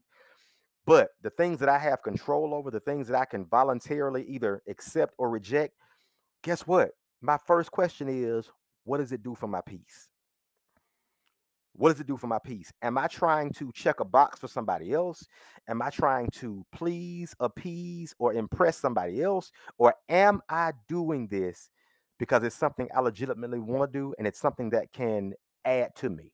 But 0.86 1.10
the 1.22 1.30
things 1.30 1.60
that 1.60 1.70
I 1.70 1.78
have 1.78 2.04
control 2.04 2.54
over, 2.54 2.72
the 2.72 2.80
things 2.80 3.08
that 3.08 3.20
I 3.20 3.25
can 3.25 3.46
voluntarily 3.46 4.24
either 4.24 4.62
accept 4.68 5.13
or 5.18 5.30
reject, 5.30 5.74
guess 6.44 6.66
what? 6.66 6.92
My 7.22 7.38
first 7.48 7.72
question 7.72 8.08
is, 8.08 8.50
what 8.86 9.00
does 9.00 9.12
it 9.12 9.24
do 9.24 9.36
for 9.36 9.48
my 9.48 9.62
peace? 9.62 10.10
What 11.79 11.91
does 11.91 12.01
it 12.01 12.07
do 12.07 12.17
for 12.17 12.27
my 12.27 12.39
peace? 12.39 12.74
Am 12.81 12.98
I 12.98 13.07
trying 13.07 13.53
to 13.53 13.71
check 13.74 14.01
a 14.01 14.05
box 14.05 14.38
for 14.38 14.50
somebody 14.50 14.91
else? 14.91 15.25
Am 15.69 15.81
I 15.81 15.89
trying 15.89 16.27
to 16.31 16.65
please, 16.74 17.33
appease, 17.39 18.13
or 18.19 18.33
impress 18.33 18.75
somebody 18.75 19.24
else? 19.24 19.50
Or 19.77 19.93
am 20.09 20.41
I 20.50 20.74
doing 20.89 21.27
this 21.27 21.69
because 22.17 22.43
it's 22.43 22.57
something 22.57 22.89
I 22.93 23.00
legitimately 23.00 23.59
want 23.59 23.93
to 23.93 23.98
do 23.98 24.13
and 24.17 24.27
it's 24.27 24.41
something 24.41 24.71
that 24.71 24.91
can 24.91 25.36
add 25.63 25.95
to 25.95 26.09
me 26.09 26.33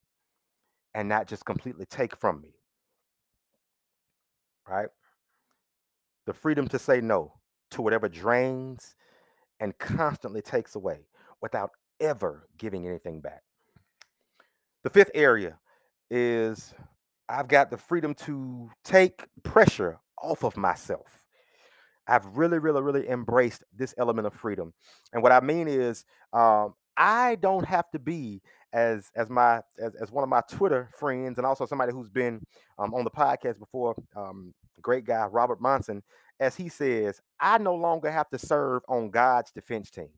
and 0.95 1.07
not 1.07 1.27
just 1.27 1.45
completely 1.45 1.85
take 1.85 2.17
from 2.17 2.41
me. 2.41 2.55
Right? 4.67 4.89
The 6.25 6.33
freedom 6.33 6.67
to 6.69 6.79
say 6.79 7.01
no 7.01 7.33
to 7.69 7.83
whatever 7.83 8.09
drains 8.09 8.95
and 9.59 9.77
constantly 9.77 10.41
takes 10.41 10.73
away 10.73 11.05
without 11.39 11.69
ever 11.99 12.47
giving 12.57 12.87
anything 12.87 13.21
back. 13.21 13.43
The 14.85 14.91
fifth 14.91 15.09
area 15.15 15.57
is 16.11 16.75
I've 17.27 17.47
got 17.47 17.71
the 17.71 17.77
freedom 17.77 18.13
to 18.25 18.69
take 18.83 19.25
pressure 19.41 19.97
off 20.21 20.43
of 20.43 20.55
myself. 20.57 21.25
I've 22.07 22.37
really, 22.37 22.59
really, 22.59 22.83
really 22.83 23.09
embraced 23.09 23.63
this 23.75 23.95
element 23.97 24.27
of 24.27 24.35
freedom. 24.35 24.75
And 25.11 25.23
what 25.23 25.31
I 25.31 25.39
mean 25.39 25.67
is, 25.67 26.05
um, 26.33 26.75
I 26.95 27.33
don't 27.41 27.65
have 27.65 27.89
to 27.93 27.99
be 27.99 28.43
as 28.73 29.09
as 29.15 29.31
my 29.31 29.61
as, 29.79 29.95
as 29.95 30.11
one 30.11 30.21
of 30.21 30.29
my 30.29 30.43
Twitter 30.51 30.87
friends 30.99 31.39
and 31.39 31.47
also 31.47 31.65
somebody 31.65 31.91
who's 31.91 32.09
been 32.09 32.45
um, 32.77 32.93
on 32.93 33.03
the 33.03 33.09
podcast 33.09 33.57
before, 33.57 33.95
um, 34.15 34.53
great 34.83 35.03
guy 35.03 35.25
Robert 35.25 35.59
Monson, 35.59 36.03
as 36.39 36.55
he 36.55 36.69
says, 36.69 37.23
I 37.39 37.57
no 37.57 37.73
longer 37.73 38.11
have 38.11 38.29
to 38.29 38.37
serve 38.37 38.83
on 38.87 39.09
God's 39.09 39.49
defense 39.49 39.89
team. 39.89 40.09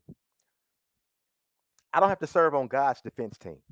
I 1.94 2.00
don't 2.00 2.10
have 2.10 2.18
to 2.18 2.26
serve 2.26 2.54
on 2.54 2.68
God's 2.68 3.00
defense 3.00 3.38
team, 3.38 3.62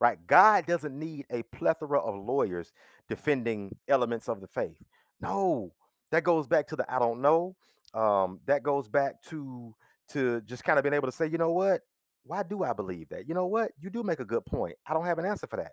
right? 0.00 0.18
God 0.26 0.66
doesn't 0.66 0.98
need 0.98 1.26
a 1.30 1.42
plethora 1.44 2.00
of 2.00 2.24
lawyers 2.24 2.72
defending 3.08 3.76
elements 3.88 4.28
of 4.28 4.40
the 4.40 4.46
faith. 4.46 4.76
No, 5.20 5.72
that 6.12 6.24
goes 6.24 6.46
back 6.46 6.66
to 6.68 6.76
the 6.76 6.92
I 6.92 6.98
don't 6.98 7.20
know. 7.20 7.56
Um, 7.94 8.40
that 8.46 8.62
goes 8.62 8.88
back 8.88 9.22
to 9.30 9.74
to 10.10 10.40
just 10.42 10.64
kind 10.64 10.78
of 10.78 10.82
being 10.82 10.94
able 10.94 11.08
to 11.08 11.12
say, 11.12 11.26
you 11.26 11.38
know 11.38 11.52
what? 11.52 11.82
Why 12.24 12.42
do 12.42 12.62
I 12.62 12.72
believe 12.72 13.08
that? 13.10 13.28
You 13.28 13.34
know 13.34 13.46
what? 13.46 13.72
You 13.80 13.90
do 13.90 14.02
make 14.02 14.20
a 14.20 14.24
good 14.24 14.44
point. 14.46 14.76
I 14.86 14.94
don't 14.94 15.06
have 15.06 15.18
an 15.18 15.26
answer 15.26 15.46
for 15.46 15.56
that. 15.56 15.72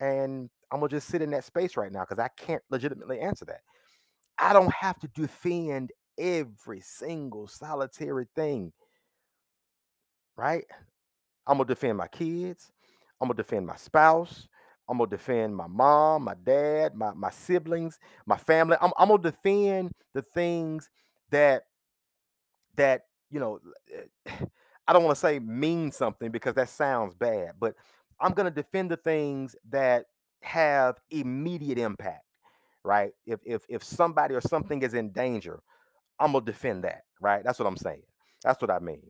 And 0.00 0.50
I'm 0.70 0.80
gonna 0.80 0.90
just 0.90 1.08
sit 1.08 1.22
in 1.22 1.30
that 1.30 1.44
space 1.44 1.76
right 1.76 1.92
now 1.92 2.00
because 2.00 2.18
I 2.18 2.28
can't 2.36 2.62
legitimately 2.70 3.20
answer 3.20 3.44
that. 3.46 3.60
I 4.38 4.52
don't 4.52 4.72
have 4.72 4.98
to 5.00 5.08
defend 5.08 5.92
every 6.18 6.80
single 6.80 7.46
solitary 7.46 8.26
thing, 8.36 8.72
right? 10.36 10.64
I'm 11.46 11.58
gonna 11.58 11.66
defend 11.68 11.96
my 11.98 12.08
kids. 12.08 12.72
I'm 13.20 13.28
gonna 13.28 13.36
defend 13.36 13.66
my 13.66 13.76
spouse. 13.76 14.48
I'm 14.88 14.98
gonna 14.98 15.10
defend 15.10 15.56
my 15.56 15.66
mom, 15.66 16.24
my 16.24 16.34
dad, 16.44 16.94
my, 16.94 17.12
my 17.14 17.30
siblings, 17.30 17.98
my 18.26 18.36
family. 18.38 18.76
I'm, 18.80 18.92
I'm 18.98 19.08
gonna 19.08 19.22
defend 19.22 19.92
the 20.14 20.22
things 20.22 20.90
that 21.30 21.64
that 22.76 23.02
you 23.30 23.40
know 23.40 23.60
eh, 24.26 24.32
I 24.86 24.92
don't 24.94 25.04
want 25.04 25.16
to 25.16 25.20
say 25.20 25.38
mean 25.38 25.92
something 25.92 26.30
because 26.30 26.54
that 26.54 26.70
sounds 26.70 27.14
bad, 27.14 27.52
but 27.60 27.74
I'm 28.20 28.32
to 28.32 28.50
defend 28.50 28.90
the 28.90 28.96
things 28.96 29.54
that 29.70 30.06
have 30.42 30.98
immediate 31.10 31.78
impact, 31.78 32.24
right? 32.84 33.12
If 33.26 33.40
if 33.44 33.62
if 33.68 33.84
somebody 33.84 34.34
or 34.34 34.40
something 34.40 34.82
is 34.82 34.94
in 34.94 35.10
danger, 35.12 35.60
I'm 36.18 36.32
gonna 36.32 36.44
defend 36.44 36.84
that, 36.84 37.02
right? 37.20 37.44
That's 37.44 37.58
what 37.58 37.66
I'm 37.68 37.76
saying. 37.76 38.02
That's 38.44 38.60
what 38.62 38.70
I 38.70 38.78
mean. 38.78 39.02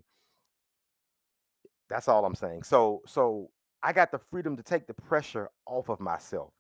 That's 1.88 2.08
all 2.08 2.24
I'm 2.24 2.34
saying. 2.34 2.64
So 2.64 3.02
so 3.06 3.50
I 3.82 3.92
got 3.92 4.10
the 4.10 4.18
freedom 4.18 4.56
to 4.56 4.62
take 4.62 4.86
the 4.86 4.94
pressure 4.94 5.50
off 5.66 5.88
of 5.88 6.00
myself. 6.00 6.52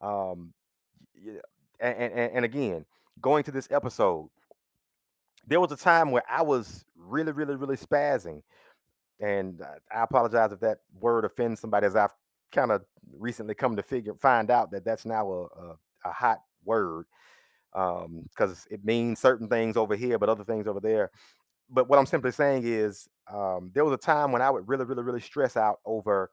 Um, 0.00 0.52
and, 1.80 1.96
and 2.12 2.32
and 2.36 2.44
again, 2.44 2.84
going 3.20 3.44
to 3.44 3.50
this 3.50 3.68
episode, 3.70 4.28
there 5.46 5.60
was 5.60 5.72
a 5.72 5.76
time 5.76 6.10
where 6.10 6.24
I 6.28 6.42
was 6.42 6.84
really, 6.96 7.32
really, 7.32 7.56
really 7.56 7.76
spazzing, 7.76 8.42
and 9.20 9.60
I 9.90 10.02
apologize 10.02 10.52
if 10.52 10.60
that 10.60 10.78
word 11.00 11.24
offends 11.24 11.60
somebody, 11.60 11.86
as 11.86 11.96
I've 11.96 12.14
kind 12.52 12.70
of 12.70 12.82
recently 13.18 13.54
come 13.54 13.76
to 13.76 13.82
figure 13.82 14.14
find 14.14 14.50
out 14.50 14.70
that 14.70 14.84
that's 14.84 15.04
now 15.04 15.30
a 15.30 15.42
a, 15.44 15.76
a 16.04 16.12
hot 16.12 16.40
word 16.64 17.06
um 17.74 18.28
because 18.30 18.66
it 18.70 18.84
means 18.84 19.18
certain 19.18 19.48
things 19.48 19.76
over 19.76 19.94
here 19.94 20.18
but 20.18 20.28
other 20.28 20.44
things 20.44 20.66
over 20.66 20.80
there 20.80 21.10
but 21.70 21.88
what 21.88 21.98
i'm 21.98 22.06
simply 22.06 22.32
saying 22.32 22.62
is 22.64 23.08
um 23.32 23.70
there 23.74 23.84
was 23.84 23.94
a 23.94 23.98
time 23.98 24.32
when 24.32 24.42
i 24.42 24.50
would 24.50 24.66
really 24.68 24.84
really 24.84 25.02
really 25.02 25.20
stress 25.20 25.56
out 25.56 25.78
over 25.84 26.30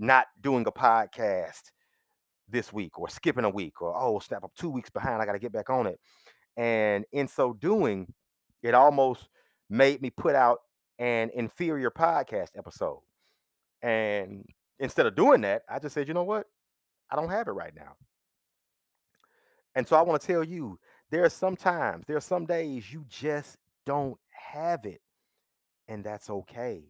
not 0.00 0.26
doing 0.40 0.66
a 0.66 0.72
podcast 0.72 1.70
this 2.48 2.72
week 2.72 2.98
or 2.98 3.08
skipping 3.08 3.44
a 3.44 3.50
week 3.50 3.80
or 3.80 3.94
oh 3.96 4.18
snap 4.18 4.42
up 4.42 4.52
two 4.58 4.70
weeks 4.70 4.90
behind 4.90 5.22
i 5.22 5.26
got 5.26 5.32
to 5.32 5.38
get 5.38 5.52
back 5.52 5.70
on 5.70 5.86
it. 5.86 6.00
And 6.56 7.04
in 7.12 7.28
so 7.28 7.52
doing 7.52 8.12
it 8.62 8.74
almost 8.74 9.28
made 9.68 10.02
me 10.02 10.10
put 10.10 10.34
out 10.34 10.58
an 10.98 11.30
inferior 11.32 11.90
podcast 11.90 12.58
episode. 12.58 13.00
And 13.82 14.44
instead 14.78 15.06
of 15.06 15.14
doing 15.14 15.42
that 15.42 15.62
i 15.68 15.78
just 15.78 15.94
said 15.94 16.08
you 16.08 16.14
know 16.14 16.24
what? 16.24 16.46
I 17.10 17.16
don't 17.16 17.30
have 17.30 17.48
it 17.48 17.52
right 17.52 17.74
now. 17.76 17.94
And 19.74 19.86
so 19.86 19.96
i 19.96 20.02
want 20.02 20.20
to 20.20 20.26
tell 20.26 20.42
you 20.42 20.78
there 21.10 21.24
are 21.24 21.30
some 21.30 21.56
times 21.56 22.06
there 22.06 22.16
are 22.16 22.20
some 22.20 22.46
days 22.46 22.90
you 22.92 23.04
just 23.08 23.58
don't 23.84 24.18
have 24.30 24.84
it 24.86 25.02
and 25.88 26.02
that's 26.02 26.30
okay 26.30 26.84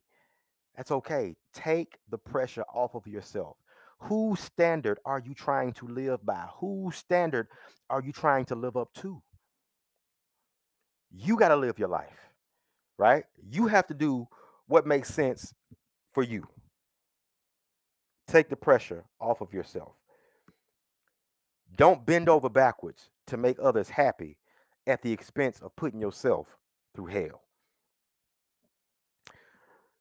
that's 0.76 0.90
okay 0.90 1.36
take 1.52 1.98
the 2.08 2.18
pressure 2.18 2.64
off 2.74 2.94
of 2.94 3.06
yourself 3.06 3.56
whose 4.04 4.40
standard 4.40 4.98
are 5.04 5.22
you 5.24 5.34
trying 5.34 5.72
to 5.72 5.86
live 5.86 6.24
by 6.24 6.46
whose 6.58 6.96
standard 6.96 7.48
are 7.88 8.02
you 8.02 8.12
trying 8.12 8.44
to 8.44 8.54
live 8.54 8.76
up 8.76 8.92
to 8.94 9.22
you 11.10 11.36
got 11.36 11.48
to 11.48 11.56
live 11.56 11.78
your 11.78 11.88
life, 11.88 12.30
right? 12.96 13.24
You 13.42 13.66
have 13.66 13.86
to 13.88 13.94
do 13.94 14.28
what 14.66 14.86
makes 14.86 15.12
sense 15.12 15.52
for 16.12 16.22
you. 16.22 16.46
Take 18.28 18.48
the 18.48 18.56
pressure 18.56 19.04
off 19.20 19.40
of 19.40 19.52
yourself. 19.52 19.94
Don't 21.76 22.06
bend 22.06 22.28
over 22.28 22.48
backwards 22.48 23.10
to 23.26 23.36
make 23.36 23.56
others 23.60 23.90
happy 23.90 24.38
at 24.86 25.02
the 25.02 25.12
expense 25.12 25.60
of 25.60 25.74
putting 25.76 26.00
yourself 26.00 26.56
through 26.94 27.06
hell. 27.06 27.42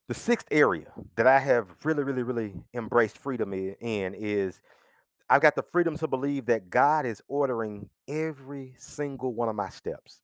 The 0.10 0.16
sixth 0.16 0.48
area 0.50 0.92
that 1.18 1.28
I 1.28 1.38
have 1.38 1.68
really, 1.84 2.02
really, 2.02 2.24
really 2.24 2.56
embraced 2.74 3.20
freedom 3.20 3.54
in 3.54 4.16
is 4.16 4.60
I've 5.30 5.44
got 5.44 5.54
the 5.54 5.62
freedom 5.62 5.98
to 6.00 6.08
believe 6.08 6.48
that 6.48 6.72
God 6.72 7.06
is 7.06 7.22
ordering 7.28 7.90
every 8.08 8.74
single 8.76 9.36
one 9.36 9.50
of 9.50 9.56
my 9.56 9.70
steps. 9.70 10.24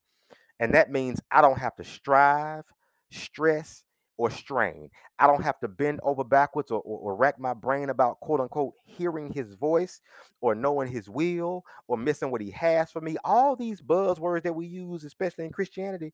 And 0.60 0.74
that 0.74 0.92
means 0.92 1.22
I 1.30 1.44
don't 1.44 1.60
have 1.60 1.76
to 1.76 1.84
strive, 1.84 2.66
stress, 3.12 3.86
or 4.18 4.32
strain. 4.32 4.90
I 5.20 5.28
don't 5.28 5.44
have 5.44 5.60
to 5.60 5.68
bend 5.68 6.00
over 6.02 6.24
backwards 6.24 6.72
or, 6.72 6.82
or, 6.82 7.12
or, 7.12 7.16
rack 7.16 7.40
my 7.40 7.54
brain 7.54 7.90
about 7.90 8.20
quote 8.22 8.40
unquote 8.40 8.74
hearing 8.86 9.32
his 9.32 9.54
voice 9.54 10.02
or 10.42 10.56
knowing 10.56 10.92
his 10.92 11.08
will 11.08 11.64
or 11.88 11.96
missing 11.96 12.32
what 12.32 12.42
he 12.42 12.50
has 12.50 12.90
for 12.90 13.02
me. 13.02 13.18
All 13.24 13.56
these 13.56 13.84
buzzwords 13.84 14.42
that 14.44 14.56
we 14.56 14.66
use, 14.66 15.04
especially 15.04 15.46
in 15.46 15.52
Christianity, 15.52 16.12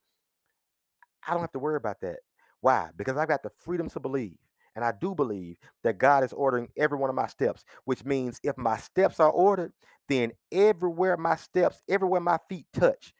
I 1.25 1.31
don't 1.31 1.39
have 1.41 1.53
to 1.53 1.59
worry 1.59 1.77
about 1.77 2.01
that. 2.01 2.17
Why? 2.61 2.89
Because 2.95 3.17
I've 3.17 3.27
got 3.27 3.43
the 3.43 3.49
freedom 3.49 3.89
to 3.89 3.99
believe. 3.99 4.37
And 4.75 4.85
I 4.85 4.93
do 4.93 5.13
believe 5.13 5.57
that 5.83 5.97
God 5.97 6.23
is 6.23 6.31
ordering 6.31 6.69
every 6.77 6.97
one 6.97 7.09
of 7.09 7.15
my 7.15 7.27
steps, 7.27 7.65
which 7.83 8.05
means 8.05 8.39
if 8.41 8.57
my 8.57 8.77
steps 8.77 9.19
are 9.19 9.29
ordered, 9.29 9.73
then 10.07 10.31
everywhere 10.51 11.17
my 11.17 11.35
steps, 11.35 11.81
everywhere 11.89 12.21
my 12.21 12.37
feet 12.47 12.67
touch, 12.73 13.13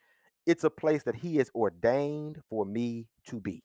it's 0.46 0.64
a 0.64 0.70
place 0.70 1.02
that 1.02 1.16
He 1.16 1.36
has 1.36 1.50
ordained 1.54 2.40
for 2.48 2.64
me 2.64 3.06
to 3.26 3.38
be. 3.38 3.62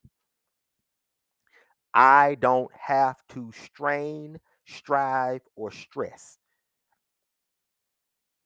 I 1.94 2.36
don't 2.38 2.70
have 2.78 3.16
to 3.30 3.50
strain, 3.52 4.38
strive, 4.66 5.40
or 5.56 5.70
stress. 5.70 6.36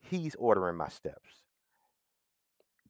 He's 0.03 0.37
ordering 0.37 0.77
my 0.77 0.89
steps. 0.89 1.47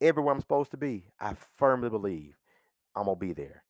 Everywhere 0.00 0.34
I'm 0.34 0.40
supposed 0.40 0.72
to 0.72 0.76
be, 0.76 1.04
I 1.18 1.34
firmly 1.56 1.88
believe 1.88 2.36
I'm 2.94 3.04
going 3.04 3.16
to 3.16 3.20
be 3.26 3.32
there 3.32 3.64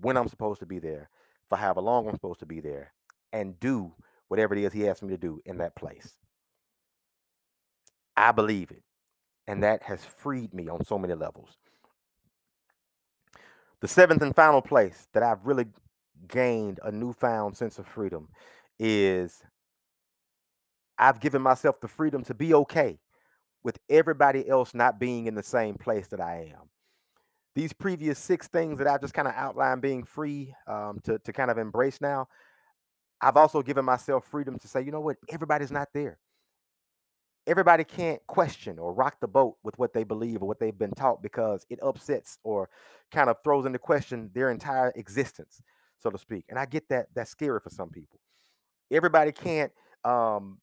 when 0.00 0.16
I'm 0.16 0.28
supposed 0.28 0.60
to 0.60 0.66
be 0.66 0.78
there, 0.78 1.10
for 1.48 1.56
however 1.58 1.80
long 1.80 2.08
I'm 2.08 2.14
supposed 2.14 2.40
to 2.40 2.46
be 2.46 2.60
there, 2.60 2.92
and 3.32 3.58
do 3.60 3.92
whatever 4.28 4.54
it 4.54 4.62
is 4.62 4.72
He 4.72 4.88
asks 4.88 5.02
me 5.02 5.10
to 5.10 5.18
do 5.18 5.40
in 5.44 5.58
that 5.58 5.76
place. 5.76 6.18
I 8.16 8.32
believe 8.32 8.70
it. 8.70 8.82
And 9.46 9.62
that 9.62 9.82
has 9.84 10.04
freed 10.04 10.52
me 10.54 10.68
on 10.68 10.84
so 10.84 10.98
many 10.98 11.14
levels. 11.14 11.56
The 13.80 13.88
seventh 13.88 14.22
and 14.22 14.34
final 14.34 14.62
place 14.62 15.06
that 15.12 15.22
I've 15.22 15.46
really 15.46 15.66
gained 16.28 16.80
a 16.82 16.90
newfound 16.90 17.56
sense 17.56 17.78
of 17.78 17.86
freedom 17.86 18.28
is 18.78 19.42
I've 20.98 21.20
given 21.20 21.42
myself 21.42 21.80
the 21.80 21.88
freedom 21.88 22.24
to 22.24 22.34
be 22.34 22.54
okay 22.54 22.98
with 23.62 23.78
everybody 23.88 24.48
else 24.48 24.74
not 24.74 24.98
being 24.98 25.26
in 25.26 25.34
the 25.34 25.42
same 25.42 25.74
place 25.74 26.08
that 26.08 26.20
I 26.20 26.52
am. 26.56 26.68
These 27.56 27.72
previous 27.72 28.20
six 28.20 28.46
things 28.46 28.78
that 28.78 28.86
I've 28.86 29.00
just 29.00 29.14
kind 29.14 29.26
of 29.26 29.34
outlined 29.34 29.82
being 29.82 30.04
free 30.04 30.54
um, 30.68 31.00
to, 31.02 31.18
to 31.18 31.32
kind 31.32 31.50
of 31.50 31.58
embrace 31.58 32.00
now, 32.00 32.28
I've 33.20 33.36
also 33.36 33.62
given 33.62 33.84
myself 33.84 34.26
freedom 34.26 34.58
to 34.60 34.68
say, 34.68 34.82
you 34.82 34.92
know 34.92 35.00
what, 35.00 35.16
everybody's 35.28 35.72
not 35.72 35.88
there 35.92 36.18
everybody 37.46 37.84
can't 37.84 38.20
question 38.26 38.78
or 38.78 38.92
rock 38.92 39.20
the 39.20 39.28
boat 39.28 39.56
with 39.62 39.78
what 39.78 39.92
they 39.92 40.04
believe 40.04 40.42
or 40.42 40.48
what 40.48 40.58
they've 40.58 40.78
been 40.78 40.90
taught 40.90 41.22
because 41.22 41.64
it 41.70 41.78
upsets 41.82 42.38
or 42.42 42.68
kind 43.12 43.30
of 43.30 43.36
throws 43.42 43.64
into 43.64 43.78
question 43.78 44.30
their 44.34 44.50
entire 44.50 44.92
existence, 44.96 45.62
so 45.98 46.10
to 46.10 46.18
speak. 46.18 46.44
And 46.48 46.58
I 46.58 46.66
get 46.66 46.88
that 46.88 47.06
that's 47.14 47.30
scary 47.30 47.60
for 47.60 47.70
some 47.70 47.90
people. 47.90 48.18
Everybody 48.90 49.32
can't 49.32 49.72
um, 50.04 50.58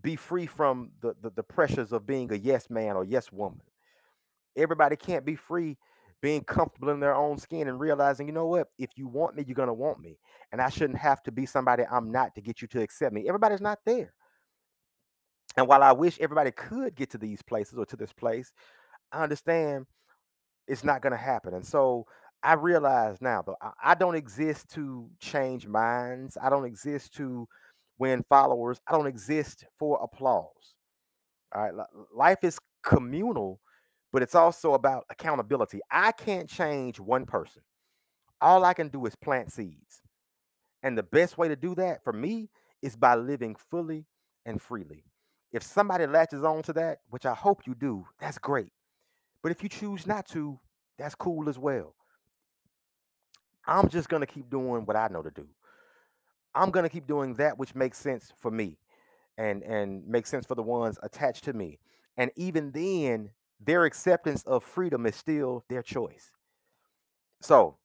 be 0.00 0.16
free 0.16 0.46
from 0.46 0.90
the, 1.00 1.14
the 1.20 1.30
the 1.30 1.42
pressures 1.42 1.92
of 1.92 2.06
being 2.06 2.32
a 2.32 2.36
yes 2.36 2.70
man 2.70 2.96
or 2.96 3.04
yes 3.04 3.30
woman. 3.30 3.60
Everybody 4.56 4.96
can't 4.96 5.24
be 5.24 5.36
free 5.36 5.76
being 6.22 6.42
comfortable 6.44 6.88
in 6.88 7.00
their 7.00 7.14
own 7.14 7.36
skin 7.36 7.68
and 7.68 7.78
realizing, 7.78 8.26
you 8.26 8.32
know 8.32 8.46
what, 8.46 8.68
if 8.78 8.90
you 8.96 9.08
want 9.08 9.36
me, 9.36 9.44
you're 9.46 9.54
gonna 9.54 9.74
want 9.74 10.00
me, 10.00 10.18
and 10.52 10.62
I 10.62 10.70
shouldn't 10.70 10.98
have 10.98 11.22
to 11.24 11.32
be 11.32 11.44
somebody 11.44 11.82
I'm 11.84 12.10
not 12.10 12.34
to 12.36 12.40
get 12.40 12.62
you 12.62 12.68
to 12.68 12.80
accept 12.80 13.12
me. 13.12 13.28
Everybody's 13.28 13.60
not 13.60 13.80
there. 13.84 14.14
And 15.56 15.68
while 15.68 15.82
I 15.82 15.92
wish 15.92 16.18
everybody 16.18 16.50
could 16.50 16.94
get 16.94 17.10
to 17.10 17.18
these 17.18 17.42
places 17.42 17.76
or 17.76 17.84
to 17.86 17.96
this 17.96 18.12
place, 18.12 18.54
I 19.12 19.22
understand 19.22 19.86
it's 20.66 20.84
not 20.84 21.02
going 21.02 21.10
to 21.10 21.18
happen. 21.18 21.52
And 21.52 21.66
so 21.66 22.06
I 22.42 22.54
realize 22.54 23.20
now, 23.20 23.42
though, 23.42 23.56
I 23.82 23.94
don't 23.94 24.14
exist 24.14 24.70
to 24.74 25.10
change 25.20 25.66
minds. 25.66 26.38
I 26.42 26.48
don't 26.48 26.64
exist 26.64 27.14
to 27.16 27.46
win 27.98 28.24
followers. 28.28 28.80
I 28.86 28.92
don't 28.92 29.06
exist 29.06 29.66
for 29.78 30.00
applause. 30.02 30.76
All 31.54 31.62
right. 31.62 31.86
Life 32.14 32.42
is 32.42 32.58
communal, 32.82 33.60
but 34.12 34.22
it's 34.22 34.34
also 34.34 34.74
about 34.74 35.04
accountability. 35.10 35.80
I 35.90 36.12
can't 36.12 36.48
change 36.48 37.00
one 37.00 37.26
person. 37.26 37.62
All 38.40 38.64
I 38.64 38.74
can 38.74 38.88
do 38.88 39.04
is 39.06 39.16
plant 39.16 39.52
seeds. 39.52 40.02
And 40.82 40.98
the 40.98 41.02
best 41.02 41.38
way 41.38 41.48
to 41.48 41.56
do 41.56 41.74
that 41.76 42.04
for 42.04 42.12
me 42.12 42.50
is 42.82 42.96
by 42.96 43.14
living 43.14 43.54
fully 43.54 44.06
and 44.44 44.60
freely. 44.60 45.04
If 45.52 45.62
somebody 45.62 46.06
latches 46.06 46.44
on 46.44 46.62
to 46.64 46.72
that, 46.74 46.98
which 47.10 47.26
I 47.26 47.34
hope 47.34 47.66
you 47.66 47.74
do, 47.74 48.06
that's 48.18 48.38
great. 48.38 48.72
But 49.42 49.52
if 49.52 49.62
you 49.62 49.68
choose 49.68 50.06
not 50.06 50.26
to, 50.30 50.58
that's 50.98 51.14
cool 51.14 51.48
as 51.48 51.58
well. 51.58 51.94
I'm 53.66 53.88
just 53.88 54.08
going 54.08 54.20
to 54.20 54.26
keep 54.26 54.50
doing 54.50 54.84
what 54.84 54.96
I 54.96 55.08
know 55.08 55.22
to 55.22 55.30
do. 55.30 55.46
I'm 56.54 56.70
going 56.70 56.84
to 56.84 56.88
keep 56.88 57.06
doing 57.06 57.34
that 57.34 57.58
which 57.58 57.74
makes 57.74 57.98
sense 57.98 58.32
for 58.38 58.50
me 58.50 58.78
and 59.38 59.62
and 59.62 60.06
makes 60.06 60.28
sense 60.30 60.44
for 60.44 60.54
the 60.54 60.62
ones 60.62 60.98
attached 61.02 61.44
to 61.44 61.52
me. 61.52 61.78
And 62.16 62.30
even 62.36 62.72
then, 62.72 63.30
their 63.64 63.84
acceptance 63.86 64.44
of 64.44 64.64
freedom 64.64 65.06
is 65.06 65.16
still 65.16 65.64
their 65.70 65.82
choice. 65.82 66.30
So, 67.40 67.76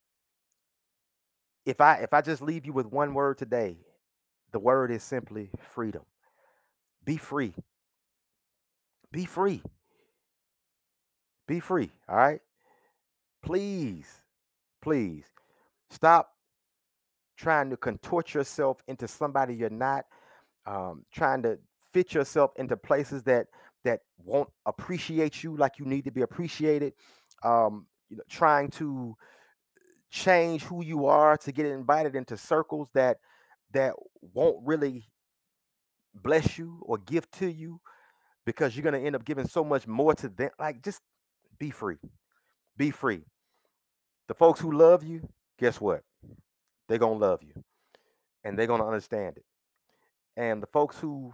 if 1.66 1.82
I 1.82 1.98
if 1.98 2.14
I 2.14 2.22
just 2.22 2.42
leave 2.42 2.66
you 2.66 2.74
with 2.74 2.88
one 2.88 3.14
word 3.14 3.38
today, 3.38 3.78
the 4.54 4.60
word 4.60 4.92
is 4.92 5.04
simply 5.04 5.52
freedom. 5.62 6.04
Be 7.06 7.18
free. 7.18 7.56
Be 9.12 9.26
free. 9.26 9.64
Be 11.48 11.60
free. 11.60 11.92
All 12.10 12.18
right. 12.18 12.42
please, 13.44 14.08
please 14.82 15.26
stop 15.90 16.32
trying 17.38 17.70
to 17.72 17.78
contort 17.78 18.34
yourself 18.36 18.84
into 18.88 19.08
somebody 19.08 19.56
you're 19.56 19.70
not, 19.72 20.06
um, 20.66 21.06
trying 21.14 21.44
to 21.44 21.60
fit 21.94 22.14
yourself 22.14 22.52
into 22.58 22.78
places 22.78 23.24
that 23.24 23.48
that 23.88 24.02
won't 24.18 24.50
appreciate 24.66 25.44
you 25.44 25.56
like 25.56 25.80
you 25.80 25.86
need 25.86 26.04
to 26.04 26.12
be 26.12 26.22
appreciated. 26.22 26.94
Um, 27.42 27.88
you 28.10 28.18
know, 28.18 28.24
trying 28.30 28.70
to 28.72 29.16
change 30.10 30.64
who 30.64 30.84
you 30.84 31.06
are 31.06 31.38
to 31.38 31.52
get 31.52 31.66
invited 31.66 32.16
into 32.16 32.36
circles 32.38 32.90
that 32.94 33.18
that 33.72 33.94
won't 34.34 34.58
really 34.66 35.06
bless 36.14 36.58
you 36.58 36.82
or 36.84 36.98
give 36.98 37.30
to 37.32 37.48
you 37.48 37.80
because 38.46 38.76
you're 38.76 38.84
going 38.84 39.00
to 39.00 39.06
end 39.06 39.16
up 39.16 39.26
giving 39.26 39.48
so 39.48 39.64
much 39.64 39.88
more 39.88 40.14
to 40.16 40.30
them 40.30 40.50
like 40.60 40.84
just 40.84 41.02
be 41.60 41.70
free 41.70 41.98
be 42.78 42.90
free 42.92 43.24
the 44.28 44.34
folks 44.34 44.60
who 44.60 44.72
love 44.72 45.04
you 45.04 45.28
guess 45.60 45.80
what 45.80 46.04
they're 46.88 46.98
going 46.98 47.20
to 47.20 47.26
love 47.26 47.44
you 47.44 47.64
and 48.44 48.58
they're 48.58 48.68
going 48.68 48.82
to 48.82 48.88
understand 48.88 49.38
it 49.38 49.46
and 50.38 50.64
the 50.64 50.68
folks 50.68 50.98
who 51.00 51.32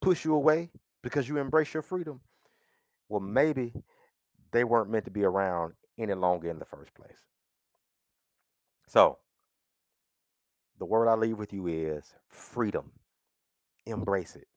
push 0.00 0.24
you 0.24 0.34
away 0.34 0.70
because 1.04 1.28
you 1.28 1.38
embrace 1.38 1.72
your 1.74 1.84
freedom 1.84 2.20
well 3.08 3.20
maybe 3.20 3.72
they 4.52 4.64
weren't 4.64 4.90
meant 4.90 5.04
to 5.04 5.12
be 5.12 5.24
around 5.24 5.74
any 5.98 6.14
longer 6.14 6.50
in 6.50 6.58
the 6.58 6.64
first 6.64 6.94
place 6.94 7.26
so 8.88 9.18
the 10.78 10.84
word 10.84 11.08
I 11.08 11.14
leave 11.14 11.38
with 11.38 11.52
you 11.52 11.66
is 11.66 12.14
freedom. 12.28 12.92
Embrace 13.86 14.36
it. 14.36 14.48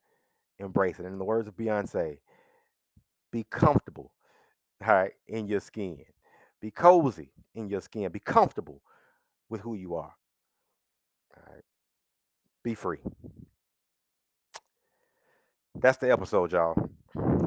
Embrace 0.60 1.00
it. 1.00 1.06
And 1.06 1.14
in 1.14 1.20
the 1.20 1.26
words 1.26 1.48
of 1.48 1.56
Beyonce, 1.56 2.18
be 3.32 3.46
comfortable, 3.50 4.12
all 4.86 4.94
right, 4.94 5.14
in 5.28 5.48
your 5.48 5.60
skin. 5.60 6.00
Be 6.62 6.72
cozy 6.72 7.32
in 7.54 7.70
your 7.70 7.82
skin. 7.82 8.12
Be 8.12 8.20
comfortable 8.20 8.82
with 9.50 9.62
who 9.62 9.76
you 9.76 9.96
are. 9.96 10.14
All 11.36 11.44
right. 11.54 11.64
Be 12.64 12.74
free. 12.74 13.00
That's 15.80 15.98
the 15.98 16.12
episode, 16.12 16.52
y'all. 16.52 16.76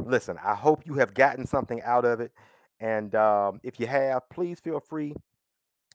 Listen, 0.06 0.38
I 0.44 0.54
hope 0.54 0.86
you 0.86 0.94
have 0.94 1.14
gotten 1.14 1.46
something 1.46 1.82
out 1.82 2.04
of 2.04 2.20
it. 2.20 2.32
And 2.78 3.14
um, 3.14 3.60
if 3.62 3.78
you 3.80 3.86
have, 3.86 4.28
please 4.30 4.60
feel 4.60 4.80
free 4.80 5.14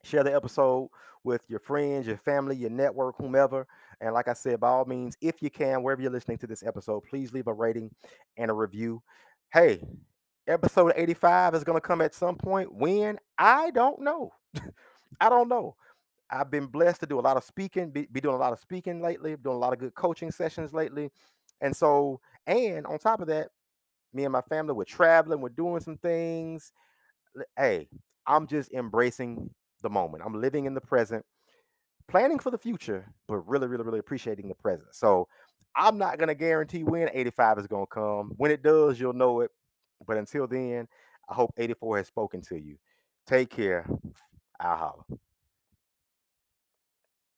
share 0.06 0.24
the 0.24 0.34
episode 0.34 0.89
with 1.24 1.41
your 1.48 1.60
friends, 1.60 2.06
your 2.06 2.17
family, 2.17 2.56
your 2.56 2.69
network, 2.69 3.15
whomever. 3.17 3.65
And 4.00 4.13
like 4.13 4.28
I 4.28 4.34
said, 4.34 4.60
by 4.60 4.69
all 4.69 4.86
means, 4.86 5.17
if 5.19 5.41
you 5.41 5.50
can, 5.50 5.82
wherever 5.82 6.02
you're 6.02 6.12
listening 6.12 6.38
to 6.39 6.48
this 6.48 6.63
episode, 6.63 7.02
please 7.10 7.34
leave 7.34 7.48
a 7.48 7.54
rating 7.54 7.89
and 8.38 8.52
a 8.52 8.54
review. 8.54 9.02
Hey, 9.52 9.82
episode 10.48 10.93
85 10.95 11.56
is 11.56 11.63
going 11.63 11.78
to 11.78 11.86
come 11.86 12.02
at 12.02 12.13
some 12.13 12.36
point. 12.36 12.74
When? 12.74 13.17
I 13.38 13.71
don't 13.71 14.02
know. 14.02 14.32
I 15.19 15.30
don't 15.30 15.50
know. 15.50 15.76
I've 16.30 16.52
been 16.52 16.67
blessed 16.67 17.02
to 17.02 17.08
do 17.08 17.19
a 17.19 17.21
lot 17.21 17.38
of 17.38 17.43
speaking, 17.43 17.91
be, 17.91 18.08
be 18.12 18.21
doing 18.21 18.36
a 18.36 18.39
lot 18.39 18.54
of 18.54 18.60
speaking 18.60 19.02
lately, 19.02 19.36
doing 19.38 19.56
a 19.56 19.60
lot 19.60 19.74
of 19.74 19.80
good 19.80 19.95
coaching 19.95 20.32
sessions 20.32 20.74
lately. 20.74 21.12
And 21.61 21.75
so, 21.75 22.19
and 22.47 22.85
on 22.85 22.99
top 22.99 23.21
of 23.21 23.27
that, 23.27 23.49
me 24.13 24.23
and 24.23 24.33
my 24.33 24.41
family, 24.41 24.73
we're 24.73 24.85
traveling, 24.85 25.41
we're 25.41 25.49
doing 25.49 25.81
some 25.81 25.97
things. 25.97 26.71
Hey, 27.57 27.87
I'm 28.25 28.47
just 28.47 28.71
embracing 28.71 29.49
the 29.81 29.89
moment. 29.89 30.23
I'm 30.25 30.39
living 30.39 30.65
in 30.65 30.73
the 30.73 30.81
present, 30.81 31.25
planning 32.07 32.39
for 32.39 32.51
the 32.51 32.57
future, 32.57 33.05
but 33.27 33.37
really, 33.47 33.67
really, 33.67 33.83
really 33.83 33.99
appreciating 33.99 34.47
the 34.47 34.55
present. 34.55 34.93
So 34.93 35.27
I'm 35.75 35.97
not 35.97 36.17
to 36.29 36.35
guarantee 36.35 36.83
when 36.83 37.09
85 37.13 37.59
is 37.59 37.67
to 37.85 37.93
come. 37.93 38.31
When 38.37 38.51
it 38.51 38.63
does, 38.63 38.99
you'll 38.99 39.13
know 39.13 39.41
it. 39.41 39.51
But 40.07 40.17
until 40.17 40.47
then, 40.47 40.87
I 41.29 41.33
hope 41.33 41.51
84 41.57 41.97
has 41.97 42.07
spoken 42.07 42.41
to 42.43 42.55
you. 42.55 42.77
Take 43.27 43.49
care. 43.49 43.87
I'll 44.59 44.77
holler. 44.77 45.19